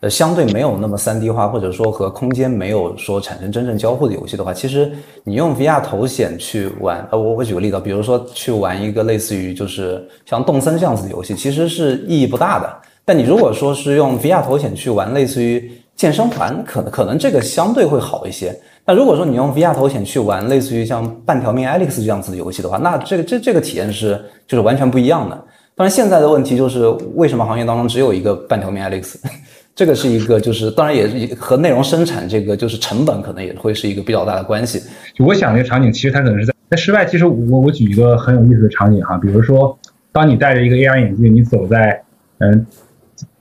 [0.00, 4.90] 呃相对没有那么三 D 化，或者说和空间没有说产生真正交互的游戏的话，其实
[5.24, 12.74] 你用 VR 头显去玩，呃，我我举个例子，比如说去玩一个类似于就是像动森这样子的游戏，其实是意义不大的。
[13.04, 18.54] 但你如果说是用 VR 头显去玩类似于健身环，可能可能这个相对会好一些。
[18.86, 25.36] 那如果说你用 VR 头显去玩类似于像半条命 Alex 这样子的游戏的话，那这个这这个体验是就是完全不一样的。
[25.74, 29.16] 当然现在的问题就是为什么行业当中只有一个半条命 Alex？
[29.74, 34.80] 这个是一个就是当然也和内容生产这个就是成本可能也会是一个比较大的关系。
[35.14, 37.04] 就我想那个场景，其实它可能是在在室外。
[37.04, 39.76] 其实我我举一个很有意思的场景哈，比如说
[40.12, 42.02] 当你戴着一个 AR 眼镜，你走在
[42.38, 42.66] 嗯。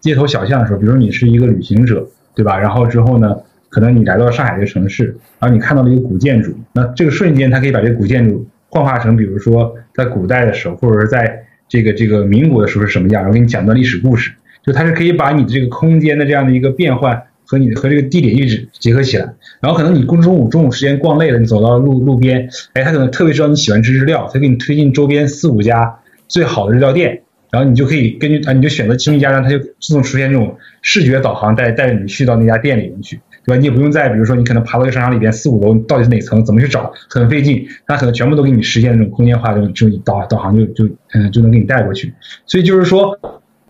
[0.03, 2.59] 街头小巷的时候，比如你是一个旅行者，对吧？
[2.59, 3.37] 然后之后呢，
[3.69, 5.05] 可能你来到上海这个城市，
[5.39, 14.33] 然后你看到了一个古建筑，那这个瞬间，它可以把这个古建筑幻化成，比如说在古代的时候，或者是在这个这个民国的时候是什么样，然后给你讲段历史故事。
[14.61, 19.33] 就它是可以把你的这个空间的这样的一个变换和你和这个地理位置结合起来。
[19.61, 27.21] 然后可能你中中午中午时间逛累了，你走到路路边，哎，它可能特别知道你喜欢吃日料，它给你推荐周边四五家最好的日料店。
[27.53, 33.59] 然后你就可以根据啊，你就选择其中一家，然后它就自动出现这种视觉导航，带带着你去到那家店里面去，对吧？
[33.59, 37.63] 你也不用再比如说你可能爬到一个商场里边四五楼到底是哪层，怎么去找，很费劲。
[37.85, 42.11] 它可能全部都给你实现这种空间化，这种这种导导航就就嗯就能给你带过去。
[42.47, 43.19] 所以就是说，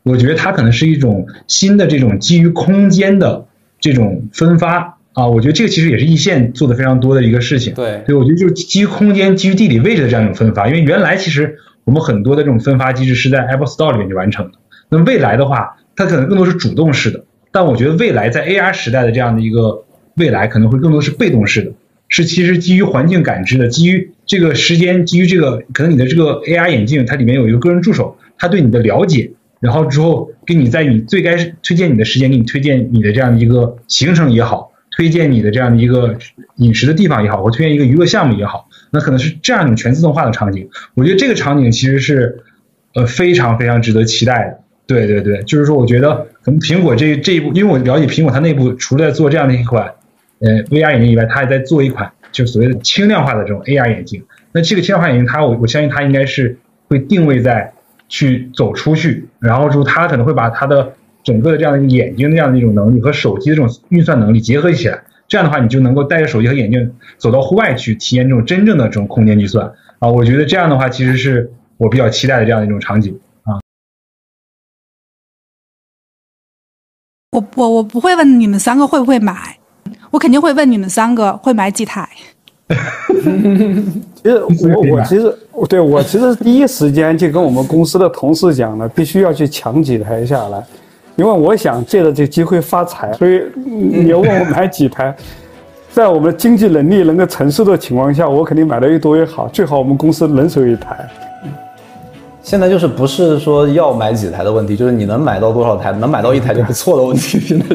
[0.04, 3.48] 我觉得它可能是一种新的这种基于空间的
[3.82, 5.28] 这种分发啊。
[5.28, 7.74] 我觉得这个其实也是易线做的非常多的一个事情。
[7.74, 11.58] 对，对我觉得就是基于空间、基于地理位置的这样一种分发，因为原来其实。
[11.86, 14.54] 我们很多的这种分发机制是在 Apple Store 里面就完成的。
[14.90, 17.24] 那未来的话，它可能更多是主动式的。
[17.52, 19.84] 但我觉得未来在 AR 时代的这样的一个
[20.16, 21.72] 未来，可能会更多是被动式的，
[22.10, 36.18] 是其实基于环境感知的，基于这个时间，基于这个可能你的这个 AR 眼镜，它里面有一个个人助手，它对你的了解，然后之后给你在你最该推荐你的时间，给你推荐你的这样的一个行程也好，推荐你的这样的一个
[36.58, 38.68] 饮食的地方也好，或推荐一个娱乐项目也好。
[38.92, 42.44] 那可能是这样一种全自动化的场景，我觉得这个场景其实是，
[42.94, 44.60] 呃，非常非常值得期待的。
[44.86, 49.92] 对对对，就是说，我觉得可能苹果这这一步，因为我了解苹果，它内部除了在做这样的一款，
[50.40, 54.24] 呃，VR 眼镜以外，它还在做一款就所谓的轻量化的这种 AR 眼镜。
[54.52, 57.74] 那这个轻量化眼镜，它我我相信它应该是会定位在
[58.10, 60.94] 去走出去，然后之后它可能会把它的
[61.24, 65.02] 整个的这样的眼睛的这样的一种能力和手机的这种运算能力结合起来。
[65.26, 69.66] 这样的话，你就能够带着手机和眼镜走到户外去体验这种真正的这种空间计算
[69.98, 70.08] 啊！
[70.08, 73.58] 我觉得这样的话，其实是我比较期待的这样的一种场景啊。
[77.32, 79.58] 我我我不会问你们三个会不会买，
[80.12, 82.08] 我肯定会问你们三个会买几台。
[84.16, 85.36] 其实我我其实
[85.68, 90.64] 对我其实第一时间就跟我们公司的同事讲了，必须要去抢几台下来。
[91.16, 95.16] 因为我想借着这个机会发财，所以你要问我买几台，
[95.92, 101.08] 在我们经济能力能够承受的情况下，我肯定买的越多越好，最好我们公司人手一台。
[102.42, 107.40] 现在就是不是说要买几台的问题，就是你能买到多少台，能买到一台就不错的问题。
[107.46, 107.66] 现在，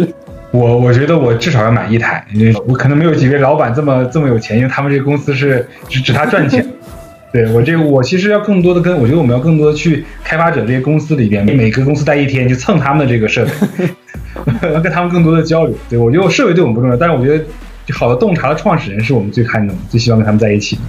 [0.50, 6.66] 我我觉得我至少要买一台，因为我可能没有几位老板这么这么有钱，因为他们这个公司是只只他赚钱。
[7.32, 13.52] 对我这，我其实要更多的跟，我觉得我们要更多的去开发者这些公司里边，每个公司待一天，去蹭他们的这个设备，
[14.82, 15.74] 跟他们更多的交流。
[15.88, 17.44] 对我觉得设备对我们不重要，但是我觉得
[17.92, 20.82] 好的洞察的创始人是我们最看重的、最希望跟他们在一起的。